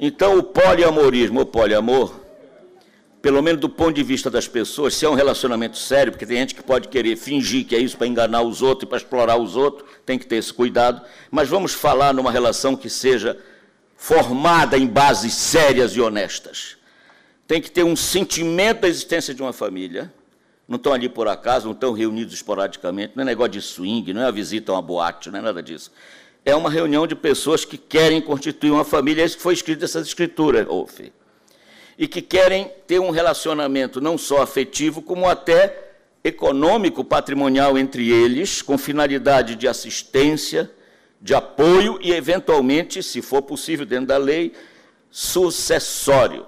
Então, 0.01 0.39
o 0.39 0.43
poliamorismo, 0.43 1.41
o 1.41 1.47
poliamor, 1.47 2.15
pelo 3.21 3.43
menos 3.43 3.61
do 3.61 3.69
ponto 3.69 3.93
de 3.93 4.03
vista 4.03 4.31
das 4.31 4.47
pessoas, 4.47 4.95
se 4.95 5.05
é 5.05 5.09
um 5.09 5.15
relacionamento 5.15 5.77
sério, 5.77 6.13
porque 6.13 6.27
tem 6.27 6.37
gente 6.37 6.55
que 6.55 6.63
pode 6.63 6.89
querer 6.89 7.17
fingir 7.17 7.67
que 7.67 7.75
é 7.75 7.79
isso 7.79 7.97
para 7.97 8.07
enganar 8.07 8.43
os 8.43 8.63
outros 8.63 8.85
e 8.85 8.87
para 8.87 8.99
explorar 8.99 9.37
os 9.37 9.57
outros, 9.57 9.89
tem 10.07 10.19
que 10.19 10.27
ter 10.27 10.37
esse 10.37 10.53
cuidado, 10.53 11.03
mas 11.31 11.49
vamos 11.49 11.75
falar 11.75 12.15
numa 12.15 12.31
relação 12.31 12.77
que 12.77 12.89
seja 12.89 13.37
formada 13.97 14.79
em 14.79 14.87
bases 14.87 15.35
sérias 15.35 15.93
e 15.93 16.01
honestas. 16.01 16.77
Tem 17.47 17.61
que 17.61 17.71
ter 17.71 17.83
um 17.83 17.97
sentimento 17.97 18.83
da 18.83 18.89
existência 18.89 19.35
de 19.35 19.43
uma 19.43 19.53
família, 19.53 20.13
não 20.69 20.77
estão 20.77 20.93
ali 20.93 21.09
por 21.09 21.27
acaso, 21.27 21.67
não 21.67 21.73
estão 21.73 21.93
reunidos 21.93 22.35
esporadicamente, 22.35 23.15
não 23.17 23.23
é 23.23 23.25
negócio 23.25 23.53
de 23.53 23.63
swing, 23.63 24.13
não 24.13 24.23
é 24.23 24.27
a 24.27 24.31
visita 24.31 24.71
a 24.71 24.77
uma 24.77 24.83
boate, 24.83 25.31
não 25.31 25.39
é 25.41 25.43
nada 25.43 25.63
disso. 25.63 25.91
É 26.45 26.55
uma 26.55 26.71
reunião 26.71 27.07
de 27.07 27.17
pessoas 27.17 27.65
que 27.65 27.77
querem 27.77 28.21
constituir 28.21 28.71
uma 28.71 28.85
família, 28.85 29.23
é 29.23 29.25
isso 29.25 29.39
que 29.39 29.43
foi 29.43 29.55
escrito 29.55 29.81
nessas 29.81 30.07
escrituras, 30.07 30.67
Rolf 30.67 31.01
e 31.99 32.07
que 32.07 32.23
querem 32.23 32.71
ter 32.87 33.01
um 33.01 33.11
relacionamento 33.11 34.01
não 34.01 34.17
só 34.17 34.41
afetivo, 34.41 35.03
como 35.03 35.29
até 35.29 35.87
econômico, 36.23 37.03
patrimonial 37.03 37.77
entre 37.77 38.09
eles, 38.09 38.63
com 38.63 38.79
finalidade 38.79 39.57
de 39.57 39.67
assistência, 39.67 40.71
de 41.21 41.35
apoio 41.35 41.99
e, 42.01 42.13
eventualmente, 42.13 43.03
se 43.03 43.21
for 43.21 43.43
possível, 43.43 43.85
dentro 43.85 44.07
da 44.07 44.17
lei, 44.17 44.53
sucessório. 45.11 46.47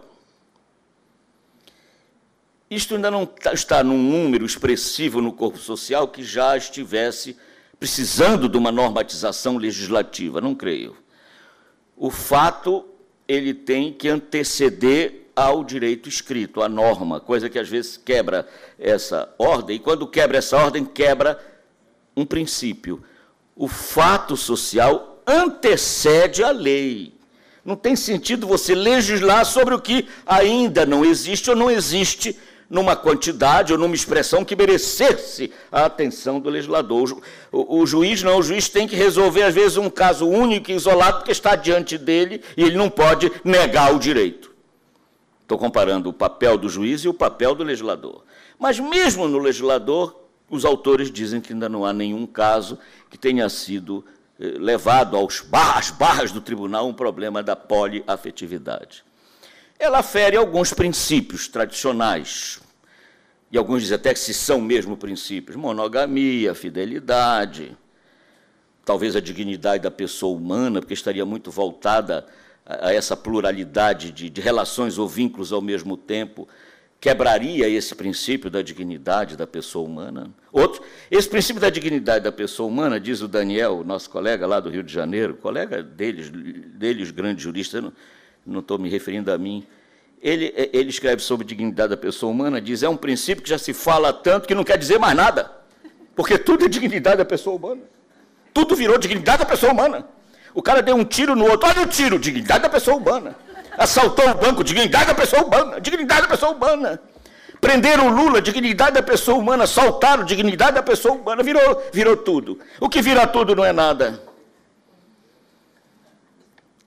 Isto 2.70 2.94
ainda 2.94 3.10
não 3.10 3.26
tá, 3.26 3.52
está 3.52 3.82
num 3.82 3.98
número 3.98 4.46
expressivo 4.46 5.20
no 5.20 5.32
corpo 5.32 5.58
social 5.58 6.06
que 6.06 6.22
já 6.22 6.56
estivesse 6.56 7.36
precisando 7.80 8.48
de 8.48 8.56
uma 8.56 8.70
normatização 8.70 9.56
legislativa, 9.56 10.40
não 10.40 10.54
creio. 10.54 10.96
O 11.96 12.10
fato 12.10 12.86
ele 13.26 13.52
tem 13.52 13.92
que 13.92 14.08
anteceder 14.08 15.29
ao 15.40 15.64
direito 15.64 16.08
escrito, 16.08 16.62
à 16.62 16.68
norma, 16.68 17.18
coisa 17.18 17.48
que 17.48 17.58
às 17.58 17.68
vezes 17.68 17.96
quebra 17.96 18.46
essa 18.78 19.32
ordem, 19.38 19.76
e 19.76 19.78
quando 19.78 20.06
quebra 20.06 20.36
essa 20.36 20.56
ordem, 20.56 20.84
quebra 20.84 21.40
um 22.14 22.26
princípio. 22.26 23.02
O 23.56 23.66
fato 23.66 24.36
social 24.36 25.22
antecede 25.26 26.42
a 26.42 26.50
lei. 26.50 27.14
Não 27.64 27.74
tem 27.74 27.96
sentido 27.96 28.46
você 28.46 28.74
legislar 28.74 29.44
sobre 29.46 29.74
o 29.74 29.80
que 29.80 30.06
ainda 30.26 30.84
não 30.84 31.04
existe 31.04 31.48
ou 31.48 31.56
não 31.56 31.70
existe 31.70 32.38
numa 32.68 32.94
quantidade 32.94 33.72
ou 33.72 33.78
numa 33.78 33.94
expressão 33.94 34.44
que 34.44 34.54
merecesse 34.54 35.50
a 35.72 35.86
atenção 35.86 36.38
do 36.38 36.50
legislador. 36.50 37.20
O, 37.50 37.80
o, 37.80 37.86
juiz 37.86 38.22
não, 38.22 38.38
o 38.38 38.42
juiz 38.42 38.68
tem 38.68 38.86
que 38.86 38.94
resolver, 38.94 39.42
às 39.42 39.54
vezes, 39.54 39.76
um 39.76 39.90
caso 39.90 40.28
único 40.28 40.70
e 40.70 40.74
isolado, 40.74 41.18
porque 41.18 41.32
está 41.32 41.56
diante 41.56 41.96
dele 41.96 42.42
e 42.56 42.62
ele 42.62 42.76
não 42.76 42.90
pode 42.90 43.32
negar 43.42 43.94
o 43.94 43.98
direito. 43.98 44.49
Estou 45.50 45.58
comparando 45.58 46.08
o 46.08 46.12
papel 46.12 46.56
do 46.56 46.68
juiz 46.68 47.00
e 47.00 47.08
o 47.08 47.12
papel 47.12 47.56
do 47.56 47.64
legislador. 47.64 48.22
Mas 48.56 48.78
mesmo 48.78 49.26
no 49.26 49.40
legislador, 49.40 50.28
os 50.48 50.64
autores 50.64 51.10
dizem 51.10 51.40
que 51.40 51.52
ainda 51.52 51.68
não 51.68 51.84
há 51.84 51.92
nenhum 51.92 52.24
caso 52.24 52.78
que 53.10 53.18
tenha 53.18 53.48
sido 53.48 54.04
eh, 54.38 54.44
levado 54.60 55.16
aos 55.16 55.40
bar 55.40 55.76
às 55.76 55.90
barras 55.90 56.30
do 56.30 56.40
tribunal 56.40 56.86
um 56.86 56.94
problema 56.94 57.42
da 57.42 57.56
poliafetividade. 57.56 59.02
Ela 59.76 60.04
fere 60.04 60.36
alguns 60.36 60.72
princípios 60.72 61.48
tradicionais, 61.48 62.60
e 63.50 63.58
alguns 63.58 63.82
dizem 63.82 63.96
até 63.96 64.14
que 64.14 64.20
se 64.20 64.32
são 64.32 64.60
mesmo 64.60 64.96
princípios: 64.96 65.56
monogamia, 65.56 66.54
fidelidade, 66.54 67.76
talvez 68.84 69.16
a 69.16 69.20
dignidade 69.20 69.82
da 69.82 69.90
pessoa 69.90 70.32
humana, 70.32 70.78
porque 70.78 70.94
estaria 70.94 71.26
muito 71.26 71.50
voltada 71.50 72.24
a 72.80 72.92
essa 72.92 73.16
pluralidade 73.16 74.12
de, 74.12 74.30
de 74.30 74.40
relações 74.40 74.98
ou 74.98 75.08
vínculos 75.08 75.52
ao 75.52 75.60
mesmo 75.60 75.96
tempo, 75.96 76.46
quebraria 77.00 77.68
esse 77.68 77.94
princípio 77.94 78.50
da 78.50 78.60
dignidade 78.60 79.36
da 79.36 79.46
pessoa 79.46 79.88
humana. 79.88 80.30
Outro, 80.52 80.82
esse 81.10 81.28
princípio 81.28 81.60
da 81.60 81.70
dignidade 81.70 82.22
da 82.22 82.30
pessoa 82.30 82.68
humana, 82.68 83.00
diz 83.00 83.22
o 83.22 83.28
Daniel, 83.28 83.82
nosso 83.84 84.10
colega 84.10 84.46
lá 84.46 84.60
do 84.60 84.68
Rio 84.68 84.82
de 84.82 84.92
Janeiro, 84.92 85.34
colega 85.34 85.82
deles, 85.82 86.30
deles 86.30 87.10
grande 87.10 87.42
jurista, 87.42 87.92
não 88.46 88.60
estou 88.60 88.78
me 88.78 88.88
referindo 88.88 89.32
a 89.32 89.38
mim, 89.38 89.66
ele, 90.22 90.52
ele 90.72 90.90
escreve 90.90 91.22
sobre 91.22 91.46
dignidade 91.46 91.90
da 91.90 91.96
pessoa 91.96 92.30
humana, 92.30 92.60
diz, 92.60 92.82
é 92.82 92.88
um 92.88 92.96
princípio 92.96 93.42
que 93.42 93.48
já 93.48 93.56
se 93.56 93.72
fala 93.72 94.12
tanto 94.12 94.46
que 94.46 94.54
não 94.54 94.62
quer 94.62 94.76
dizer 94.76 94.98
mais 94.98 95.16
nada, 95.16 95.50
porque 96.14 96.36
tudo 96.36 96.66
é 96.66 96.68
dignidade 96.68 97.16
da 97.16 97.24
pessoa 97.24 97.56
humana. 97.56 97.80
Tudo 98.52 98.76
virou 98.76 98.98
dignidade 98.98 99.38
da 99.38 99.46
pessoa 99.46 99.72
humana. 99.72 100.06
O 100.54 100.62
cara 100.62 100.82
deu 100.82 100.96
um 100.96 101.04
tiro 101.04 101.36
no 101.36 101.48
outro. 101.48 101.68
Olha 101.68 101.82
o 101.82 101.86
tiro, 101.86 102.18
dignidade 102.18 102.62
da 102.62 102.68
pessoa 102.68 102.96
humana. 102.96 103.36
Assaltou 103.78 104.28
o 104.30 104.34
banco, 104.34 104.64
dignidade 104.64 105.06
da 105.06 105.14
pessoa 105.14 105.44
humana. 105.44 105.80
Dignidade 105.80 106.22
da 106.22 106.28
pessoa 106.28 106.52
humana. 106.52 107.00
Prenderam 107.60 108.08
o 108.08 108.10
Lula, 108.10 108.40
dignidade 108.40 108.94
da 108.94 109.02
pessoa 109.02 109.38
humana. 109.38 109.64
Assaltaram, 109.64 110.24
dignidade 110.24 110.74
da 110.74 110.82
pessoa 110.82 111.14
humana. 111.14 111.42
Virou, 111.42 111.82
virou 111.92 112.16
tudo. 112.16 112.58
O 112.80 112.88
que 112.88 113.00
vira 113.00 113.26
tudo 113.26 113.54
não 113.54 113.64
é 113.64 113.72
nada. 113.72 114.22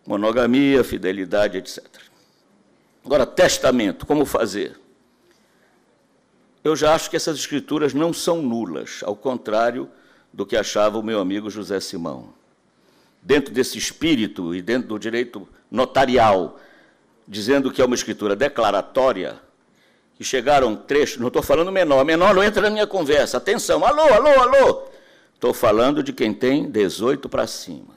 Monogamia, 0.06 0.84
fidelidade, 0.84 1.58
etc. 1.58 1.84
Agora, 3.06 3.26
testamento, 3.26 4.06
como 4.06 4.26
fazer? 4.26 4.78
Eu 6.64 6.76
já 6.76 6.94
acho 6.94 7.10
que 7.10 7.16
essas 7.16 7.38
escrituras 7.38 7.94
não 7.94 8.14
são 8.14 8.42
nulas, 8.42 9.02
ao 9.04 9.16
contrário 9.16 9.90
do 10.34 10.46
que 10.46 10.58
achava 10.58 10.98
o 10.98 11.04
meu 11.04 11.20
amigo 11.20 11.50
José 11.50 11.80
Simão 11.80 12.34
dentro 13.24 13.54
desse 13.54 13.78
espírito 13.78 14.54
e 14.54 14.62
dentro 14.62 14.90
do 14.90 15.00
direito 15.00 15.48
notarial, 15.72 16.60
dizendo 17.28 17.72
que 17.72 17.82
é 17.82 17.86
uma 17.86 17.96
escritura 17.96 18.36
declaratória, 18.36 19.40
que 20.16 20.24
chegaram 20.24 20.76
trechos, 20.76 21.18
não 21.18 21.28
estou 21.28 21.42
falando 21.42 21.72
menor, 21.72 22.04
menor 22.06 22.36
não 22.36 22.44
entra 22.44 22.62
na 22.62 22.70
minha 22.70 22.86
conversa, 22.86 23.38
atenção, 23.38 23.84
alô, 23.86 24.02
alô, 24.02 24.30
alô, 24.30 24.84
estou 25.34 25.54
falando 25.54 26.04
de 26.04 26.14
quem 26.14 26.34
tem 26.34 26.70
18 26.70 27.28
para 27.30 27.48
cima. 27.48 27.94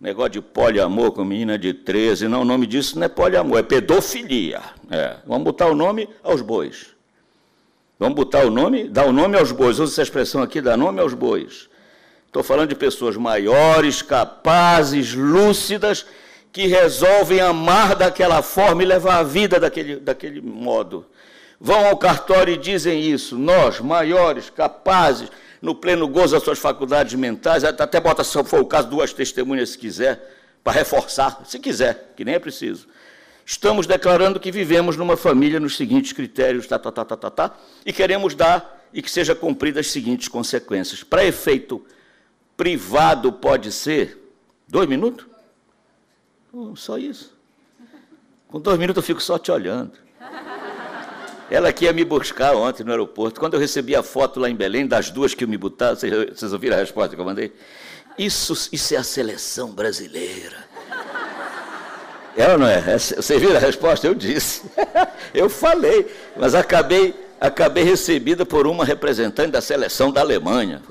Negócio 0.00 0.32
de 0.32 0.42
poliamor 0.42 1.12
com 1.12 1.24
menina 1.24 1.58
de 1.58 1.72
13, 1.72 2.28
não, 2.28 2.42
o 2.42 2.44
nome 2.44 2.66
disso 2.66 2.98
não 2.98 3.06
é 3.06 3.08
poliamor, 3.08 3.58
é 3.58 3.62
pedofilia. 3.62 4.60
É, 4.90 5.16
vamos 5.26 5.44
botar 5.44 5.66
o 5.66 5.74
nome 5.74 6.08
aos 6.22 6.42
bois. 6.42 6.94
Vamos 7.98 8.14
botar 8.16 8.44
o 8.44 8.50
nome, 8.50 8.88
dar 8.88 9.06
o 9.06 9.12
nome 9.12 9.38
aos 9.38 9.50
bois. 9.52 9.78
Usa 9.78 9.92
essa 9.92 10.02
expressão 10.02 10.42
aqui, 10.42 10.60
dar 10.60 10.76
nome 10.76 11.00
aos 11.00 11.14
bois. 11.14 11.70
Estou 12.34 12.42
falando 12.42 12.70
de 12.70 12.74
pessoas 12.74 13.16
maiores, 13.16 14.02
capazes, 14.02 15.14
lúcidas, 15.14 16.04
que 16.50 16.66
resolvem 16.66 17.40
amar 17.40 17.94
daquela 17.94 18.42
forma 18.42 18.82
e 18.82 18.86
levar 18.86 19.18
a 19.18 19.22
vida 19.22 19.60
daquele, 19.60 20.00
daquele 20.00 20.40
modo. 20.40 21.06
Vão 21.60 21.86
ao 21.86 21.96
cartório 21.96 22.52
e 22.52 22.56
dizem 22.56 23.00
isso. 23.00 23.38
Nós, 23.38 23.78
maiores, 23.78 24.50
capazes, 24.50 25.30
no 25.62 25.76
pleno 25.76 26.08
gozo 26.08 26.34
das 26.34 26.42
suas 26.42 26.58
faculdades 26.58 27.14
mentais, 27.14 27.62
até 27.62 28.00
bota, 28.00 28.24
se 28.24 28.42
for 28.42 28.62
o 28.62 28.66
caso, 28.66 28.88
duas 28.88 29.12
testemunhas 29.12 29.70
se 29.70 29.78
quiser, 29.78 30.20
para 30.64 30.72
reforçar, 30.72 31.40
se 31.44 31.60
quiser, 31.60 32.14
que 32.16 32.24
nem 32.24 32.34
é 32.34 32.40
preciso. 32.40 32.88
Estamos 33.46 33.86
declarando 33.86 34.40
que 34.40 34.50
vivemos 34.50 34.96
numa 34.96 35.16
família 35.16 35.60
nos 35.60 35.76
seguintes 35.76 36.12
critérios, 36.12 36.66
tá, 36.66 36.80
tá, 36.80 36.90
tá, 36.90 37.04
tá, 37.04 37.16
tá, 37.16 37.30
tá, 37.30 37.56
e 37.86 37.92
queremos 37.92 38.34
dar 38.34 38.84
e 38.92 39.00
que 39.00 39.10
seja 39.10 39.36
cumpridas 39.36 39.86
as 39.86 39.92
seguintes 39.92 40.26
consequências. 40.26 41.04
Para 41.04 41.24
efeito 41.24 41.80
privado 42.56 43.32
pode 43.32 43.72
ser? 43.72 44.18
Dois 44.68 44.88
minutos? 44.88 45.26
Oh, 46.52 46.74
só 46.76 46.98
isso. 46.98 47.34
Com 48.48 48.60
dois 48.60 48.78
minutos 48.78 49.02
eu 49.02 49.06
fico 49.06 49.20
só 49.20 49.38
te 49.38 49.50
olhando. 49.50 49.92
Ela 51.50 51.72
que 51.72 51.84
ia 51.84 51.92
me 51.92 52.04
buscar 52.04 52.54
ontem 52.54 52.84
no 52.84 52.90
aeroporto. 52.90 53.38
Quando 53.38 53.54
eu 53.54 53.60
recebi 53.60 53.94
a 53.94 54.02
foto 54.02 54.40
lá 54.40 54.48
em 54.48 54.56
Belém, 54.56 54.86
das 54.86 55.10
duas 55.10 55.34
que 55.34 55.46
me 55.46 55.58
botaram, 55.58 55.94
vocês, 55.94 56.12
vocês 56.30 56.52
ouviram 56.52 56.76
a 56.76 56.80
resposta 56.80 57.14
que 57.14 57.20
eu 57.20 57.24
mandei? 57.24 57.52
Isso, 58.16 58.68
isso 58.72 58.94
é 58.94 58.96
a 58.96 59.02
seleção 59.02 59.70
brasileira. 59.70 60.56
É 62.36 62.50
ou 62.52 62.58
não 62.58 62.66
é? 62.66 62.80
Você 62.98 63.38
viu 63.38 63.54
a 63.54 63.58
resposta? 63.58 64.06
Eu 64.06 64.14
disse. 64.14 64.62
Eu 65.32 65.48
falei, 65.48 66.06
mas 66.36 66.54
acabei, 66.54 67.14
acabei 67.40 67.84
recebida 67.84 68.44
por 68.44 68.66
uma 68.66 68.84
representante 68.84 69.50
da 69.50 69.60
seleção 69.60 70.10
da 70.10 70.20
Alemanha. 70.20 70.82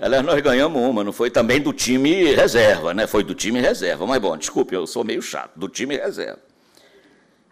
Aliás, 0.00 0.22
nós 0.24 0.40
ganhamos 0.42 0.80
uma, 0.82 1.02
não 1.02 1.12
foi 1.12 1.30
também 1.30 1.58
do 1.60 1.72
time 1.72 2.34
reserva, 2.34 2.92
né? 2.92 3.06
Foi 3.06 3.24
do 3.24 3.34
time 3.34 3.60
reserva. 3.60 4.06
Mas, 4.06 4.20
bom, 4.20 4.36
desculpe, 4.36 4.74
eu 4.74 4.86
sou 4.86 5.02
meio 5.02 5.22
chato, 5.22 5.52
do 5.56 5.68
time 5.68 5.96
reserva. 5.96 6.38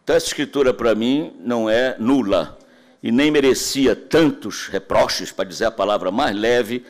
Então, 0.03 0.15
essa 0.15 0.27
escritura, 0.27 0.75
para 0.75 0.95
mim, 0.95 1.33
não 1.41 1.71
é 1.71 1.97
nula 1.99 2.59
e 3.03 3.11
nem 3.11 3.31
merecia 3.31 3.97
tantos 3.97 4.69
reproches, 4.69 5.33
para 5.33 5.45
dizer 5.45 5.65
a 5.65 5.71
palavra 5.71 6.11
mais 6.11 6.37
leve, 6.37 6.85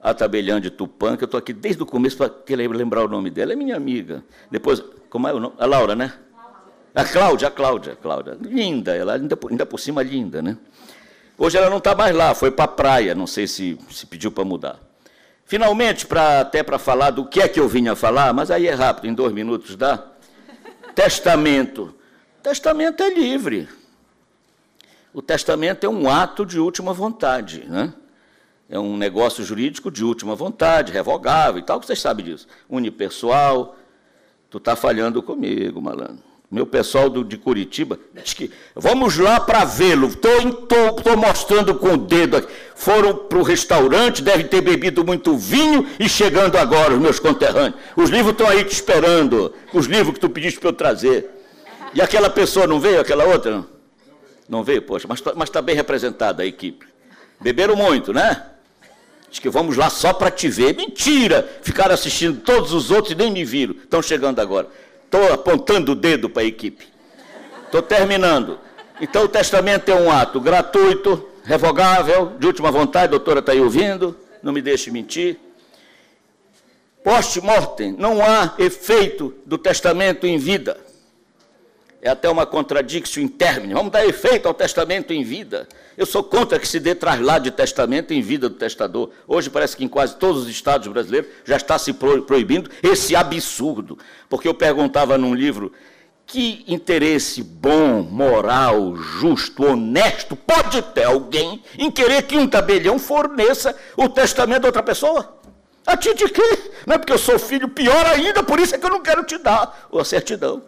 a 0.00 0.12
tabeliã 0.12 0.60
de 0.60 0.70
Tupã, 0.70 1.16
que 1.16 1.24
eu 1.24 1.26
estou 1.26 1.38
aqui 1.38 1.54
desde 1.54 1.82
o 1.82 1.86
começo 1.86 2.16
para 2.16 2.30
lembrar 2.56 3.04
o 3.04 3.08
nome 3.08 3.30
dela. 3.30 3.54
É 3.54 3.56
minha 3.56 3.76
amiga. 3.76 4.22
Depois, 4.50 4.82
como 5.08 5.26
é 5.26 5.32
o 5.32 5.40
nome? 5.40 5.54
A 5.58 5.64
Laura, 5.64 5.94
né? 5.94 6.12
A 6.94 7.04
Cláudia, 7.04 7.48
a 7.48 7.50
Cláudia, 7.50 7.92
a 7.94 7.96
Cláudia. 7.96 8.36
Linda, 8.40 8.94
ela 8.94 9.14
ainda, 9.14 9.38
ainda 9.48 9.64
por 9.64 9.80
cima 9.80 10.02
linda, 10.02 10.42
né? 10.42 10.56
Hoje 11.38 11.56
ela 11.56 11.70
não 11.70 11.78
está 11.78 11.94
mais 11.94 12.14
lá, 12.14 12.34
foi 12.34 12.50
para 12.50 12.64
a 12.64 12.68
praia, 12.68 13.14
não 13.14 13.26
sei 13.26 13.46
se, 13.46 13.78
se 13.90 14.04
pediu 14.04 14.30
para 14.32 14.44
mudar. 14.44 14.87
Finalmente, 15.48 16.06
pra, 16.06 16.40
até 16.40 16.62
para 16.62 16.78
falar 16.78 17.10
do 17.10 17.24
que 17.24 17.40
é 17.40 17.48
que 17.48 17.58
eu 17.58 17.66
vinha 17.66 17.96
falar, 17.96 18.34
mas 18.34 18.50
aí 18.50 18.66
é 18.66 18.74
rápido, 18.74 19.06
em 19.06 19.14
dois 19.14 19.32
minutos 19.32 19.76
dá. 19.76 20.04
Testamento. 20.94 21.94
Testamento 22.42 23.02
é 23.02 23.08
livre. 23.08 23.66
O 25.10 25.22
testamento 25.22 25.86
é 25.86 25.88
um 25.88 26.10
ato 26.10 26.44
de 26.44 26.60
última 26.60 26.92
vontade, 26.92 27.64
né? 27.66 27.94
É 28.68 28.78
um 28.78 28.98
negócio 28.98 29.42
jurídico 29.42 29.90
de 29.90 30.04
última 30.04 30.34
vontade, 30.34 30.92
revogável 30.92 31.60
e 31.60 31.62
tal, 31.62 31.80
vocês 31.80 31.98
sabem 31.98 32.26
disso. 32.26 32.46
Unipessoal. 32.68 33.74
Tu 34.50 34.58
está 34.58 34.76
falhando 34.76 35.22
comigo, 35.22 35.80
malandro. 35.80 36.27
Meu 36.50 36.64
pessoal 36.64 37.10
do, 37.10 37.22
de 37.22 37.36
Curitiba 37.36 37.98
diz 38.14 38.32
que 38.32 38.50
vamos 38.74 39.18
lá 39.18 39.38
para 39.38 39.66
vê-lo. 39.66 40.08
Estou 40.08 41.16
mostrando 41.16 41.74
com 41.74 41.92
o 41.92 41.96
dedo 41.98 42.38
aqui. 42.38 42.50
Foram 42.74 43.14
para 43.14 43.38
o 43.38 43.42
restaurante, 43.42 44.22
devem 44.22 44.46
ter 44.46 44.62
bebido 44.62 45.04
muito 45.04 45.36
vinho 45.36 45.86
e 46.00 46.08
chegando 46.08 46.56
agora, 46.56 46.94
os 46.94 46.98
meus 46.98 47.18
conterrâneos. 47.18 47.74
Os 47.94 48.08
livros 48.08 48.32
estão 48.32 48.48
aí 48.48 48.64
te 48.64 48.72
esperando. 48.72 49.52
Os 49.74 49.84
livros 49.84 50.14
que 50.14 50.20
tu 50.20 50.30
pediste 50.30 50.58
para 50.58 50.70
eu 50.70 50.72
trazer. 50.72 51.28
E 51.92 52.00
aquela 52.00 52.30
pessoa 52.30 52.66
não 52.66 52.80
veio, 52.80 53.00
aquela 53.00 53.24
outra? 53.24 53.50
Não, 53.50 53.66
não 54.48 54.64
veio, 54.64 54.80
poxa, 54.80 55.06
mas 55.06 55.20
está 55.20 55.34
tá 55.44 55.62
bem 55.62 55.76
representada 55.76 56.42
a 56.42 56.46
equipe. 56.46 56.86
Beberam 57.38 57.76
muito, 57.76 58.10
né? 58.10 58.42
Diz 59.30 59.38
que 59.38 59.50
vamos 59.50 59.76
lá 59.76 59.90
só 59.90 60.14
para 60.14 60.30
te 60.30 60.48
ver. 60.48 60.74
Mentira! 60.74 61.46
Ficaram 61.62 61.92
assistindo 61.92 62.40
todos 62.40 62.72
os 62.72 62.90
outros 62.90 63.12
e 63.12 63.14
nem 63.14 63.30
me 63.30 63.44
viram. 63.44 63.74
Estão 63.74 64.00
chegando 64.00 64.40
agora. 64.40 64.68
Estou 65.08 65.32
apontando 65.32 65.92
o 65.92 65.94
dedo 65.94 66.28
para 66.28 66.42
a 66.42 66.44
equipe. 66.44 66.86
Estou 67.64 67.80
terminando. 67.80 68.58
Então, 69.00 69.24
o 69.24 69.28
testamento 69.28 69.88
é 69.88 69.94
um 69.94 70.12
ato 70.12 70.38
gratuito, 70.38 71.26
revogável, 71.44 72.34
de 72.38 72.46
última 72.46 72.70
vontade, 72.70 73.10
doutora 73.10 73.40
está 73.40 73.52
aí 73.52 73.60
ouvindo, 73.60 74.14
não 74.42 74.52
me 74.52 74.60
deixe 74.60 74.90
mentir. 74.90 75.38
Post-mortem, 77.02 77.90
não 77.92 78.22
há 78.22 78.52
efeito 78.58 79.34
do 79.46 79.56
testamento 79.56 80.26
em 80.26 80.36
vida. 80.36 80.78
É 82.00 82.10
até 82.10 82.28
uma 82.28 82.46
contradição 82.46 83.22
em 83.22 83.28
termos. 83.28 83.72
Vamos 83.72 83.90
dar 83.90 84.06
efeito 84.06 84.46
ao 84.46 84.54
testamento 84.54 85.12
em 85.12 85.24
vida. 85.24 85.68
Eu 85.96 86.06
sou 86.06 86.22
contra 86.22 86.58
que 86.58 86.68
se 86.68 86.78
dê 86.78 86.94
traslado 86.94 87.44
de 87.44 87.50
testamento 87.50 88.14
em 88.14 88.22
vida 88.22 88.48
do 88.48 88.54
testador. 88.54 89.10
Hoje 89.26 89.50
parece 89.50 89.76
que 89.76 89.84
em 89.84 89.88
quase 89.88 90.14
todos 90.16 90.42
os 90.42 90.48
estados 90.48 90.86
brasileiros 90.86 91.28
já 91.44 91.56
está 91.56 91.76
se 91.76 91.92
proibindo 91.92 92.70
esse 92.82 93.16
absurdo. 93.16 93.98
Porque 94.28 94.46
eu 94.46 94.54
perguntava 94.54 95.18
num 95.18 95.34
livro 95.34 95.72
que 96.24 96.62
interesse 96.68 97.42
bom, 97.42 98.02
moral, 98.02 98.94
justo, 98.94 99.64
honesto 99.64 100.36
pode 100.36 100.80
ter 100.82 101.04
alguém 101.04 101.64
em 101.76 101.90
querer 101.90 102.22
que 102.22 102.36
um 102.36 102.46
tabelião 102.46 102.98
forneça 102.98 103.74
o 103.96 104.08
testamento 104.08 104.60
de 104.60 104.66
outra 104.66 104.82
pessoa? 104.82 105.36
A 105.86 105.96
ti 105.96 106.14
de 106.14 106.28
quê? 106.28 106.70
Não 106.86 106.94
é 106.94 106.98
porque 106.98 107.14
eu 107.14 107.18
sou 107.18 107.38
filho, 107.38 107.66
pior 107.66 108.06
ainda, 108.06 108.42
por 108.42 108.60
isso 108.60 108.74
é 108.74 108.78
que 108.78 108.84
eu 108.84 108.90
não 108.90 109.00
quero 109.00 109.24
te 109.24 109.38
dar 109.38 109.88
a 109.90 110.04
certidão. 110.04 110.62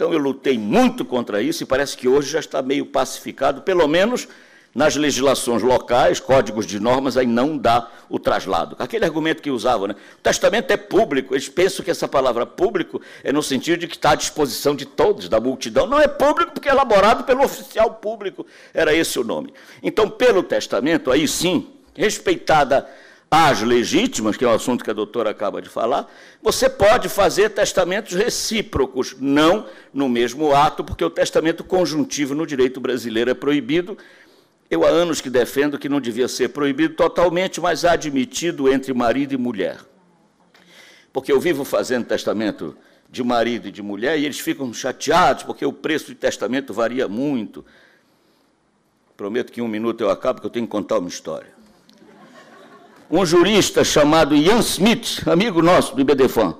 Então 0.00 0.14
eu 0.14 0.18
lutei 0.18 0.56
muito 0.56 1.04
contra 1.04 1.42
isso 1.42 1.62
e 1.62 1.66
parece 1.66 1.94
que 1.94 2.08
hoje 2.08 2.30
já 2.30 2.40
está 2.40 2.62
meio 2.62 2.86
pacificado, 2.86 3.60
pelo 3.60 3.86
menos 3.86 4.26
nas 4.74 4.96
legislações 4.96 5.62
locais, 5.62 6.18
códigos 6.18 6.64
de 6.64 6.80
normas, 6.80 7.18
aí 7.18 7.26
não 7.26 7.58
dá 7.58 7.86
o 8.08 8.18
traslado. 8.18 8.74
Aquele 8.78 9.04
argumento 9.04 9.42
que 9.42 9.50
usavam, 9.50 9.88
né? 9.88 9.96
O 10.18 10.22
testamento 10.22 10.70
é 10.70 10.78
público. 10.78 11.34
Eles 11.34 11.50
pensam 11.50 11.84
que 11.84 11.90
essa 11.90 12.08
palavra 12.08 12.46
público 12.46 12.98
é 13.22 13.30
no 13.30 13.42
sentido 13.42 13.80
de 13.80 13.86
que 13.86 13.96
está 13.96 14.12
à 14.12 14.14
disposição 14.14 14.74
de 14.74 14.86
todos, 14.86 15.28
da 15.28 15.38
multidão. 15.38 15.86
Não 15.86 16.00
é 16.00 16.08
público 16.08 16.52
porque 16.52 16.70
é 16.70 16.72
elaborado 16.72 17.24
pelo 17.24 17.44
oficial 17.44 17.96
público. 17.96 18.46
Era 18.72 18.94
esse 18.94 19.18
o 19.18 19.24
nome. 19.24 19.52
Então, 19.82 20.08
pelo 20.08 20.42
testamento, 20.42 21.12
aí 21.12 21.28
sim, 21.28 21.68
respeitada 21.94 22.88
as 23.30 23.62
legítimas, 23.62 24.36
que 24.36 24.44
é 24.44 24.48
o 24.48 24.52
assunto 24.52 24.82
que 24.82 24.90
a 24.90 24.94
doutora 24.94 25.30
acaba 25.30 25.62
de 25.62 25.68
falar, 25.68 26.12
você 26.42 26.68
pode 26.68 27.08
fazer 27.08 27.50
testamentos 27.50 28.14
recíprocos, 28.14 29.14
não 29.20 29.66
no 29.94 30.08
mesmo 30.08 30.52
ato, 30.52 30.82
porque 30.82 31.04
o 31.04 31.10
testamento 31.10 31.62
conjuntivo 31.62 32.34
no 32.34 32.44
direito 32.44 32.80
brasileiro 32.80 33.30
é 33.30 33.34
proibido, 33.34 33.96
eu 34.68 34.84
há 34.84 34.88
anos 34.88 35.20
que 35.20 35.30
defendo 35.30 35.78
que 35.78 35.88
não 35.88 36.00
devia 36.00 36.26
ser 36.26 36.48
proibido 36.48 36.94
totalmente, 36.94 37.60
mas 37.60 37.84
admitido 37.84 38.72
entre 38.72 38.92
marido 38.92 39.32
e 39.32 39.36
mulher. 39.36 39.78
Porque 41.12 41.30
eu 41.30 41.40
vivo 41.40 41.64
fazendo 41.64 42.06
testamento 42.06 42.76
de 43.08 43.22
marido 43.22 43.68
e 43.68 43.72
de 43.72 43.82
mulher 43.82 44.18
e 44.18 44.24
eles 44.24 44.38
ficam 44.38 44.72
chateados 44.72 45.42
porque 45.42 45.64
o 45.64 45.72
preço 45.72 46.06
de 46.06 46.14
testamento 46.14 46.72
varia 46.72 47.08
muito. 47.08 47.64
Prometo 49.16 49.50
que 49.50 49.60
em 49.60 49.64
um 49.64 49.68
minuto 49.68 50.00
eu 50.00 50.10
acabo, 50.10 50.36
porque 50.36 50.46
eu 50.46 50.52
tenho 50.52 50.66
que 50.66 50.70
contar 50.70 50.98
uma 50.98 51.08
história. 51.08 51.59
Um 53.10 53.26
jurista 53.26 53.82
chamado 53.82 54.36
Ian 54.36 54.60
Smith, 54.60 55.26
amigo 55.26 55.60
nosso 55.60 55.96
do 55.96 56.00
IBDFAN, 56.00 56.56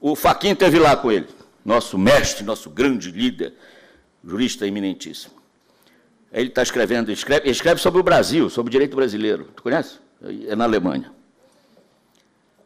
o 0.00 0.14
Faquin 0.14 0.54
teve 0.54 0.78
lá 0.78 0.96
com 0.96 1.10
ele, 1.10 1.26
nosso 1.64 1.98
mestre, 1.98 2.44
nosso 2.44 2.70
grande 2.70 3.10
líder, 3.10 3.52
jurista 4.24 4.64
eminentíssimo. 4.64 5.34
Ele 6.32 6.50
está 6.50 6.62
escrevendo, 6.62 7.10
escreve, 7.10 7.50
escreve 7.50 7.80
sobre 7.80 8.00
o 8.00 8.04
Brasil, 8.04 8.48
sobre 8.48 8.68
o 8.68 8.70
direito 8.70 8.94
brasileiro. 8.94 9.48
Tu 9.56 9.62
conhece? 9.64 9.98
É 10.46 10.54
na 10.54 10.62
Alemanha. 10.62 11.12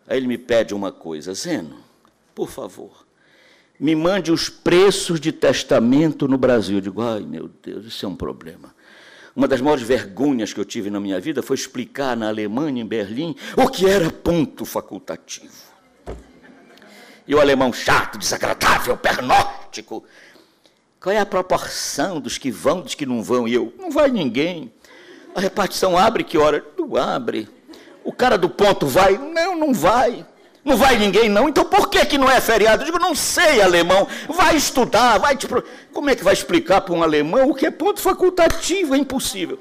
Aí 0.07 0.19
ele 0.19 0.27
me 0.27 0.37
pede 0.37 0.75
uma 0.75 0.93
coisa, 0.93 1.33
Zeno, 1.33 1.79
por 2.35 2.51
favor, 2.51 3.07
me 3.79 3.95
mande 3.95 4.31
os 4.31 4.51
preços 4.51 5.19
de 5.19 5.33
testamento 5.33 6.29
no 6.29 6.37
Brasil. 6.37 6.77
Eu 6.77 6.83
digo, 6.83 7.01
ai 7.01 7.21
meu 7.21 7.49
Deus, 7.63 7.87
isso 7.87 8.05
é 8.05 8.09
um 8.09 8.17
problema. 8.17 8.75
Uma 9.35 9.47
das 9.47 9.61
maiores 9.61 9.85
vergonhas 9.85 10.53
que 10.53 10.61
eu 10.61 10.65
tive 10.65 10.91
na 10.91 10.99
minha 10.99 11.21
vida 11.21 11.43
foi 11.43 11.57
explicar 11.57 12.17
na 12.17 12.29
Alemanha, 12.29 12.83
em 12.83 12.87
Berlim, 12.87 13.37
o 13.57 13.69
que 13.69 13.89
era 13.89 14.11
ponto 14.11 14.65
facultativo. 14.65 15.71
E 17.27 17.35
o 17.35 17.41
alemão 17.41 17.73
chato, 17.73 18.19
desagradável, 18.19 18.97
pernóstico, 18.97 20.05
qual 21.01 21.15
é 21.15 21.19
a 21.19 21.27
proporção 21.27 22.21
dos 22.21 22.37
que 22.37 22.51
vão, 22.51 22.81
dos 22.81 22.95
que 22.95 23.07
não 23.07 23.23
vão? 23.23 23.47
E 23.47 23.55
eu, 23.55 23.73
não 23.79 23.91
vai 23.91 24.11
ninguém. 24.11 24.73
A 25.35 25.41
repartição 25.41 25.97
abre 25.97 26.25
que 26.25 26.37
hora? 26.37 26.65
Não 26.77 26.97
abre. 26.97 27.49
O 28.03 28.13
cara 28.13 28.37
do 28.37 28.51
ponto 28.51 28.87
vai? 28.87 29.17
Não, 29.17 29.57
não 29.57 29.73
vai. 29.73 30.27
Não 30.65 30.77
vai 30.77 30.99
ninguém, 30.99 31.29
não. 31.29 31.49
Então 31.49 31.65
por 31.65 31.89
que, 31.89 32.05
que 32.05 32.19
não 32.19 32.31
é 32.31 32.41
feriado? 32.41 32.83
Eu 32.83 32.87
digo, 32.87 32.99
não 32.99 33.15
sei, 33.15 33.63
alemão. 33.63 34.07
Vai 34.29 34.57
estudar, 34.57 35.19
vai 35.19 35.37
te... 35.37 35.47
Como 35.93 36.11
é 36.11 36.15
que 36.15 36.23
vai 36.23 36.35
explicar 36.35 36.83
para 36.83 36.95
um 36.95 37.03
alemão 37.03 37.51
o 37.51 37.55
que 37.55 37.67
é 37.67 37.71
ponto 37.71 38.01
facultativo? 38.01 38.95
É 38.95 38.99
impossível. 38.99 39.59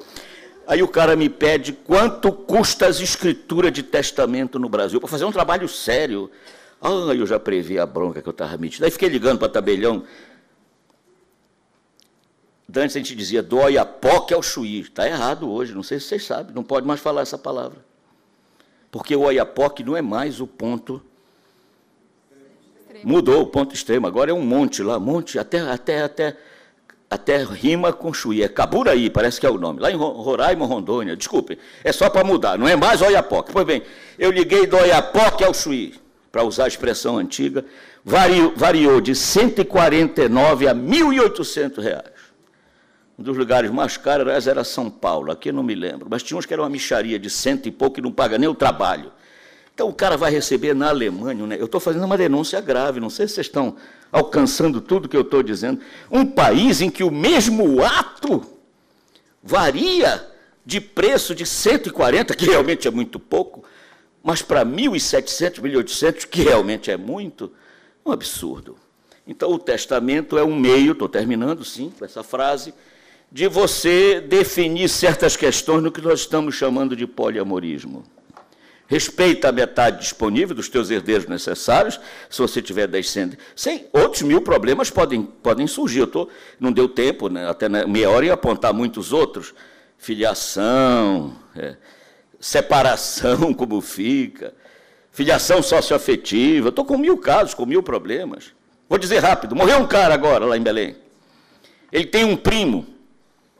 Aí 0.67 0.83
o 0.83 0.87
cara 0.87 1.15
me 1.15 1.29
pede 1.29 1.73
quanto 1.73 2.31
custa 2.31 2.85
as 2.85 2.99
escrituras 2.99 3.71
de 3.71 3.81
testamento 3.81 4.59
no 4.59 4.69
Brasil, 4.69 4.99
para 4.99 5.09
fazer 5.09 5.25
um 5.25 5.31
trabalho 5.31 5.67
sério. 5.67 6.29
Ah, 6.81 6.89
eu 6.89 7.25
já 7.25 7.39
previ 7.39 7.79
a 7.79 7.85
bronca 7.85 8.21
que 8.21 8.29
eu 8.29 8.31
estava 8.31 8.55
metido. 8.57 8.83
Aí 8.83 8.91
fiquei 8.91 9.09
ligando 9.09 9.39
para 9.39 9.49
tabelião. 9.49 10.03
Antes 12.69 12.95
a 12.95 12.99
gente 12.99 13.15
dizia 13.15 13.41
do 13.41 13.57
Oiapoque 13.57 14.33
ao 14.33 14.43
Chuí. 14.43 14.81
Está 14.81 15.07
errado 15.07 15.49
hoje, 15.49 15.73
não 15.73 15.81
sei 15.81 15.99
se 15.99 16.05
vocês 16.05 16.25
sabem, 16.25 16.53
não 16.53 16.63
pode 16.63 16.85
mais 16.85 16.99
falar 16.99 17.21
essa 17.21 17.37
palavra. 17.37 17.88
Porque 18.91 19.15
o 19.15 19.21
Oiapoque 19.21 19.83
não 19.83 19.95
é 19.95 20.01
mais 20.01 20.41
o 20.41 20.47
ponto. 20.47 21.01
Mudou 23.03 23.41
o 23.41 23.47
ponto 23.47 23.73
extremo, 23.73 24.07
agora 24.07 24.31
é 24.31 24.33
um 24.33 24.41
monte 24.41 24.83
lá, 24.83 24.99
monte, 24.99 25.39
até, 25.39 25.61
até, 25.61 26.01
até, 26.01 26.37
até 27.09 27.43
rima 27.43 27.93
com 27.93 28.11
Chuí. 28.11 28.43
É 28.43 28.49
Caburaí, 28.49 29.09
parece 29.09 29.39
que 29.39 29.45
é 29.45 29.49
o 29.49 29.57
nome. 29.57 29.79
Lá 29.79 29.89
em 29.89 29.95
Roraima, 29.95 30.65
Rondônia, 30.65 31.15
desculpe, 31.15 31.57
é 31.83 31.91
só 31.93 32.09
para 32.09 32.25
mudar, 32.25 32.57
não 32.57 32.67
é 32.67 32.75
mais 32.75 33.01
Oiapoque. 33.01 33.53
Pois 33.53 33.65
bem, 33.65 33.83
eu 34.17 34.31
liguei 34.31 34.67
do 34.67 34.75
Oiapoque 34.75 35.43
ao 35.43 35.53
Chuí, 35.53 35.93
para 36.31 36.43
usar 36.43 36.65
a 36.65 36.67
expressão 36.67 37.17
antiga, 37.17 37.63
variou, 38.03 38.53
variou 38.55 38.99
de 38.99 39.15
149 39.15 40.67
a 40.67 40.75
1.800 40.75 41.81
reais. 41.81 42.18
Um 43.19 43.21
dos 43.21 43.35
lugares 43.35 43.69
mais 43.69 43.97
caros 43.97 44.47
era 44.47 44.63
São 44.63 44.89
Paulo, 44.89 45.29
aqui 45.29 45.49
eu 45.49 45.53
não 45.53 45.61
me 45.61 45.75
lembro, 45.75 46.07
mas 46.09 46.23
tinha 46.23 46.37
uns 46.37 46.45
que 46.45 46.53
era 46.53 46.61
uma 46.61 46.69
micharia 46.69 47.19
de 47.19 47.29
cento 47.29 47.67
e 47.67 47.71
pouco 47.71 47.99
e 47.99 48.01
não 48.01 48.13
paga 48.13 48.37
nem 48.37 48.47
o 48.47 48.55
trabalho. 48.55 49.11
Então 49.73 49.89
o 49.89 49.93
cara 49.93 50.15
vai 50.15 50.31
receber 50.31 50.73
na 50.73 50.87
Alemanha, 50.87 51.45
né? 51.45 51.57
eu 51.59 51.65
estou 51.65 51.81
fazendo 51.81 52.05
uma 52.05 52.17
denúncia 52.17 52.61
grave, 52.61 53.01
não 53.01 53.09
sei 53.09 53.27
se 53.27 53.33
vocês 53.33 53.47
estão 53.47 53.75
alcançando 54.09 54.79
tudo 54.79 55.09
que 55.09 55.17
eu 55.17 55.21
estou 55.21 55.43
dizendo. 55.43 55.81
Um 56.09 56.25
país 56.25 56.79
em 56.79 56.89
que 56.89 57.03
o 57.03 57.11
mesmo 57.11 57.83
ato 57.83 58.41
varia 59.43 60.25
de 60.65 60.79
preço 60.79 61.35
de 61.35 61.45
140, 61.45 62.33
que 62.33 62.45
realmente 62.45 62.87
é 62.87 62.91
muito 62.91 63.19
pouco, 63.19 63.65
mas 64.23 64.41
para 64.41 64.65
1.700, 64.65 65.59
1.800, 65.59 66.25
que 66.25 66.43
realmente 66.43 66.89
é 66.89 66.95
muito, 66.95 67.51
um 68.05 68.13
absurdo. 68.13 68.77
Então, 69.27 69.51
o 69.51 69.59
testamento 69.59 70.37
é 70.37 70.43
um 70.43 70.55
meio, 70.55 70.93
estou 70.93 71.09
terminando, 71.09 71.65
sim, 71.65 71.91
com 71.99 72.05
essa 72.05 72.23
frase, 72.23 72.73
de 73.31 73.47
você 73.47 74.19
definir 74.19 74.89
certas 74.89 75.35
questões 75.35 75.83
no 75.83 75.91
que 75.91 76.01
nós 76.01 76.21
estamos 76.21 76.55
chamando 76.55 76.95
de 76.95 77.05
poliamorismo. 77.05 78.03
Respeita 78.87 79.49
a 79.49 79.51
metade 79.51 79.99
disponível 79.99 80.55
dos 80.55 80.67
teus 80.67 80.89
herdeiros 80.89 81.27
necessários, 81.27 81.99
se 82.27 82.41
você 82.41 82.59
tiver 82.59 82.87
descendente. 82.87 83.37
Sem 83.55 83.85
outros 83.93 84.23
mil 84.23 84.41
problemas 84.41 84.89
podem, 84.89 85.21
podem 85.21 85.67
surgir. 85.67 85.99
Eu 85.99 86.07
tô, 86.07 86.27
não 86.59 86.71
deu 86.71 86.89
tempo, 86.89 87.29
né, 87.29 87.47
até 87.47 87.69
meia 87.69 88.09
hora, 88.09 88.25
ia 88.25 88.33
apontar 88.33 88.73
muitos 88.73 89.13
outros. 89.13 89.53
Filiação, 89.95 91.35
é, 91.55 91.75
separação, 92.39 93.53
como 93.53 93.79
fica, 93.79 94.55
filiação 95.11 95.61
socioafetiva. 95.61 96.69
Estou 96.69 96.83
com 96.83 96.97
mil 96.97 97.17
casos, 97.19 97.53
com 97.53 97.67
mil 97.67 97.83
problemas. 97.83 98.53
Vou 98.89 98.97
dizer 98.97 99.19
rápido: 99.19 99.55
morreu 99.55 99.77
um 99.77 99.87
cara 99.87 100.15
agora 100.15 100.45
lá 100.45 100.57
em 100.57 100.63
Belém. 100.63 100.95
Ele 101.91 102.07
tem 102.07 102.23
um 102.23 102.35
primo, 102.35 102.87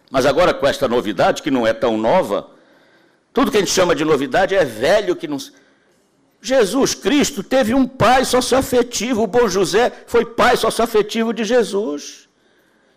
mas 0.09 0.25
agora 0.25 0.53
com 0.53 0.67
esta 0.67 0.87
novidade, 0.87 1.41
que 1.43 1.51
não 1.51 1.67
é 1.67 1.73
tão 1.73 1.97
nova, 1.97 2.49
tudo 3.33 3.51
que 3.51 3.57
a 3.57 3.59
gente 3.59 3.71
chama 3.71 3.95
de 3.95 4.03
novidade 4.03 4.55
é 4.55 4.65
velho 4.65 5.15
que 5.15 5.27
não. 5.27 5.37
Jesus 6.41 6.95
Cristo 6.95 7.43
teve 7.43 7.73
um 7.73 7.87
pai 7.87 8.25
socioafetivo, 8.25 9.23
o 9.23 9.27
bom 9.27 9.47
José 9.47 9.91
foi 10.07 10.25
pai 10.25 10.55
socioafetivo 10.57 11.33
de 11.33 11.43
Jesus. 11.43 12.27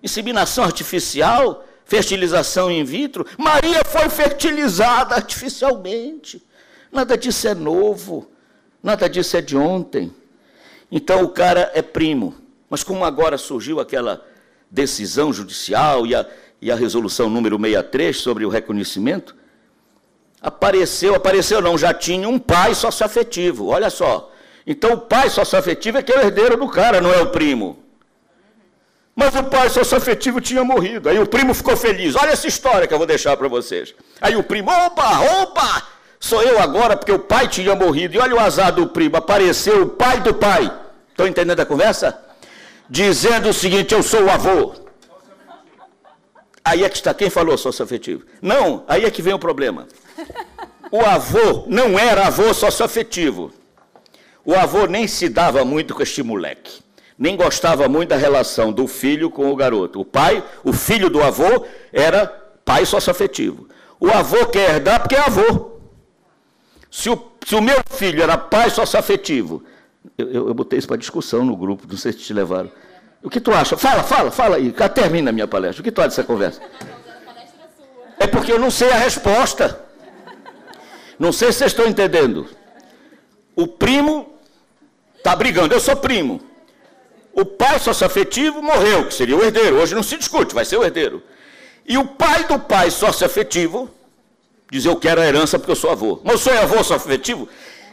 Inseminação 0.02 0.64
artificial, 0.64 1.64
fertilização 1.84 2.70
in 2.70 2.84
vitro. 2.84 3.26
Maria 3.36 3.84
foi 3.84 4.08
fertilizada 4.08 5.14
artificialmente. 5.14 6.42
Nada 6.90 7.16
disso 7.16 7.48
é 7.48 7.54
novo, 7.54 8.30
nada 8.82 9.08
disso 9.08 9.36
é 9.36 9.40
de 9.40 9.56
ontem. 9.56 10.12
Então 10.90 11.22
o 11.22 11.28
cara 11.28 11.70
é 11.74 11.82
primo. 11.82 12.34
Mas 12.70 12.82
como 12.82 13.04
agora 13.04 13.36
surgiu 13.36 13.80
aquela 13.80 14.24
decisão 14.70 15.32
judicial 15.32 16.06
e 16.06 16.14
a, 16.14 16.26
e 16.62 16.70
a 16.70 16.76
resolução 16.76 17.28
número 17.28 17.58
63 17.58 18.16
sobre 18.16 18.46
o 18.46 18.48
reconhecimento, 18.48 19.34
apareceu, 20.40 21.16
apareceu 21.16 21.60
não, 21.60 21.76
já 21.76 21.92
tinha 21.92 22.28
um 22.28 22.38
pai 22.38 22.72
socioafetivo, 22.72 23.66
olha 23.66 23.90
só. 23.90 24.30
Então 24.64 24.92
o 24.92 24.98
pai 24.98 25.28
socioafetivo 25.28 25.98
é 25.98 26.02
que 26.02 26.12
é 26.12 26.18
o 26.18 26.20
herdeiro 26.20 26.56
do 26.56 26.68
cara, 26.68 27.00
não 27.00 27.12
é 27.12 27.20
o 27.20 27.30
primo. 27.30 27.80
Mas 29.14 29.34
o 29.34 29.42
pai 29.42 29.68
socioafetivo 29.70 30.40
tinha 30.40 30.62
morrido. 30.62 31.08
Aí 31.08 31.18
o 31.18 31.26
primo 31.26 31.52
ficou 31.52 31.76
feliz. 31.76 32.14
Olha 32.14 32.30
essa 32.30 32.46
história 32.46 32.86
que 32.86 32.94
eu 32.94 32.98
vou 32.98 33.08
deixar 33.08 33.36
para 33.36 33.48
vocês. 33.48 33.92
Aí 34.20 34.36
o 34.36 34.44
primo, 34.44 34.70
opa, 34.70 35.42
opa, 35.42 35.82
sou 36.20 36.42
eu 36.42 36.60
agora 36.60 36.96
porque 36.96 37.12
o 37.12 37.18
pai 37.18 37.48
tinha 37.48 37.74
morrido. 37.74 38.14
E 38.14 38.18
olha 38.18 38.36
o 38.36 38.40
azar 38.40 38.72
do 38.72 38.86
primo, 38.86 39.16
apareceu 39.16 39.82
o 39.82 39.88
pai 39.88 40.20
do 40.20 40.32
pai. 40.32 40.72
Estão 41.10 41.26
entendendo 41.26 41.60
a 41.60 41.66
conversa? 41.66 42.18
Dizendo 42.88 43.48
o 43.48 43.52
seguinte: 43.52 43.92
eu 43.92 44.02
sou 44.02 44.22
o 44.22 44.30
avô. 44.30 44.81
Aí 46.64 46.84
é 46.84 46.88
que 46.88 46.96
está 46.96 47.12
quem 47.12 47.28
falou 47.28 47.56
socioafetivo. 47.58 48.24
Não, 48.40 48.84
aí 48.86 49.04
é 49.04 49.10
que 49.10 49.22
vem 49.22 49.34
o 49.34 49.38
problema. 49.38 49.86
O 50.90 51.00
avô 51.00 51.64
não 51.66 51.98
era 51.98 52.26
avô 52.26 52.52
socioafetivo. 52.54 53.50
O 54.44 54.54
avô 54.54 54.86
nem 54.86 55.08
se 55.08 55.28
dava 55.28 55.64
muito 55.64 55.94
com 55.94 56.02
este 56.02 56.22
moleque. 56.22 56.82
Nem 57.18 57.36
gostava 57.36 57.88
muito 57.88 58.10
da 58.10 58.16
relação 58.16 58.72
do 58.72 58.86
filho 58.86 59.30
com 59.30 59.50
o 59.50 59.56
garoto. 59.56 60.00
O 60.00 60.04
pai, 60.04 60.44
o 60.64 60.72
filho 60.72 61.08
do 61.08 61.22
avô, 61.22 61.64
era 61.92 62.26
pai 62.64 62.84
socioafetivo. 62.84 63.68
O 63.98 64.10
avô 64.10 64.46
quer 64.46 64.74
herdar 64.74 65.00
porque 65.00 65.14
é 65.14 65.20
avô. 65.20 65.72
Se 66.90 67.08
o, 67.08 67.18
se 67.46 67.54
o 67.54 67.62
meu 67.62 67.78
filho 67.90 68.22
era 68.22 68.36
pai 68.36 68.68
socioafetivo, 68.70 69.64
eu, 70.18 70.30
eu, 70.30 70.48
eu 70.48 70.54
botei 70.54 70.78
isso 70.78 70.88
para 70.88 70.96
discussão 70.96 71.44
no 71.44 71.56
grupo, 71.56 71.86
não 71.88 71.96
sei 71.96 72.12
se 72.12 72.18
te 72.18 72.34
levaram. 72.34 72.70
O 73.22 73.30
que 73.30 73.40
tu 73.40 73.52
acha? 73.52 73.76
Fala, 73.76 74.02
fala, 74.02 74.30
fala 74.30 74.56
aí. 74.56 74.74
Termina 74.94 75.30
a 75.30 75.32
minha 75.32 75.46
palestra. 75.46 75.80
O 75.80 75.84
que 75.84 75.92
tu 75.92 76.00
acha 76.00 76.08
dessa 76.08 76.24
conversa? 76.24 76.60
É 78.18 78.26
porque 78.26 78.52
eu 78.52 78.58
não 78.58 78.70
sei 78.70 78.90
a 78.90 78.96
resposta. 78.96 79.80
Não 81.18 81.32
sei 81.32 81.52
se 81.52 81.58
vocês 81.58 81.72
estão 81.72 81.86
entendendo. 81.86 82.48
O 83.54 83.66
primo 83.66 84.32
está 85.16 85.36
brigando. 85.36 85.74
Eu 85.74 85.80
sou 85.80 85.96
primo. 85.96 86.40
O 87.32 87.44
pai 87.44 87.78
sócio-afetivo 87.78 88.60
morreu, 88.60 89.06
que 89.06 89.14
seria 89.14 89.36
o 89.36 89.42
herdeiro. 89.42 89.76
Hoje 89.76 89.94
não 89.94 90.02
se 90.02 90.18
discute, 90.18 90.54
vai 90.54 90.64
ser 90.64 90.76
o 90.76 90.84
herdeiro. 90.84 91.22
E 91.86 91.96
o 91.96 92.04
pai 92.04 92.44
do 92.44 92.58
pai 92.58 92.90
sócio-afetivo 92.90 93.90
diz: 94.70 94.84
Eu 94.84 94.96
quero 94.96 95.20
a 95.20 95.26
herança 95.26 95.58
porque 95.58 95.72
eu 95.72 95.76
sou 95.76 95.90
avô. 95.90 96.20
Mas 96.22 96.34
eu 96.34 96.38
sou 96.38 96.52
avô 96.52 96.76
sócio-afetivo? 96.76 97.48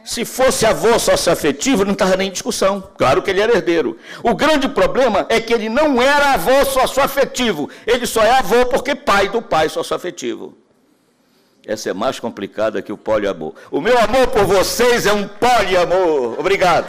Se 0.09 0.25
fosse 0.25 0.65
avô 0.65 0.97
sócio-afetivo, 0.97 1.85
não 1.85 1.93
estava 1.93 2.17
nem 2.17 2.29
em 2.29 2.31
discussão. 2.31 2.81
Claro 2.97 3.21
que 3.21 3.29
ele 3.29 3.41
era 3.41 3.53
herdeiro. 3.53 3.95
O 4.23 4.33
grande 4.33 4.67
problema 4.67 5.27
é 5.29 5.39
que 5.39 5.53
ele 5.53 5.69
não 5.69 6.01
era 6.01 6.33
avô 6.33 6.65
sócio-afetivo. 6.65 7.69
Ele 7.85 8.07
só 8.07 8.23
é 8.23 8.31
avô 8.39 8.65
porque 8.65 8.95
pai 8.95 9.29
do 9.29 9.39
pai 9.39 9.69
sócio-afetivo. 9.69 10.57
Essa 11.63 11.91
é 11.91 11.93
mais 11.93 12.19
complicada 12.19 12.81
que 12.81 12.91
o 12.91 12.97
poliamor. 12.97 13.53
O 13.69 13.79
meu 13.79 13.99
amor 13.99 14.25
por 14.29 14.45
vocês 14.45 15.05
é 15.05 15.13
um 15.13 15.27
poliamor. 15.27 16.39
Obrigado. 16.39 16.87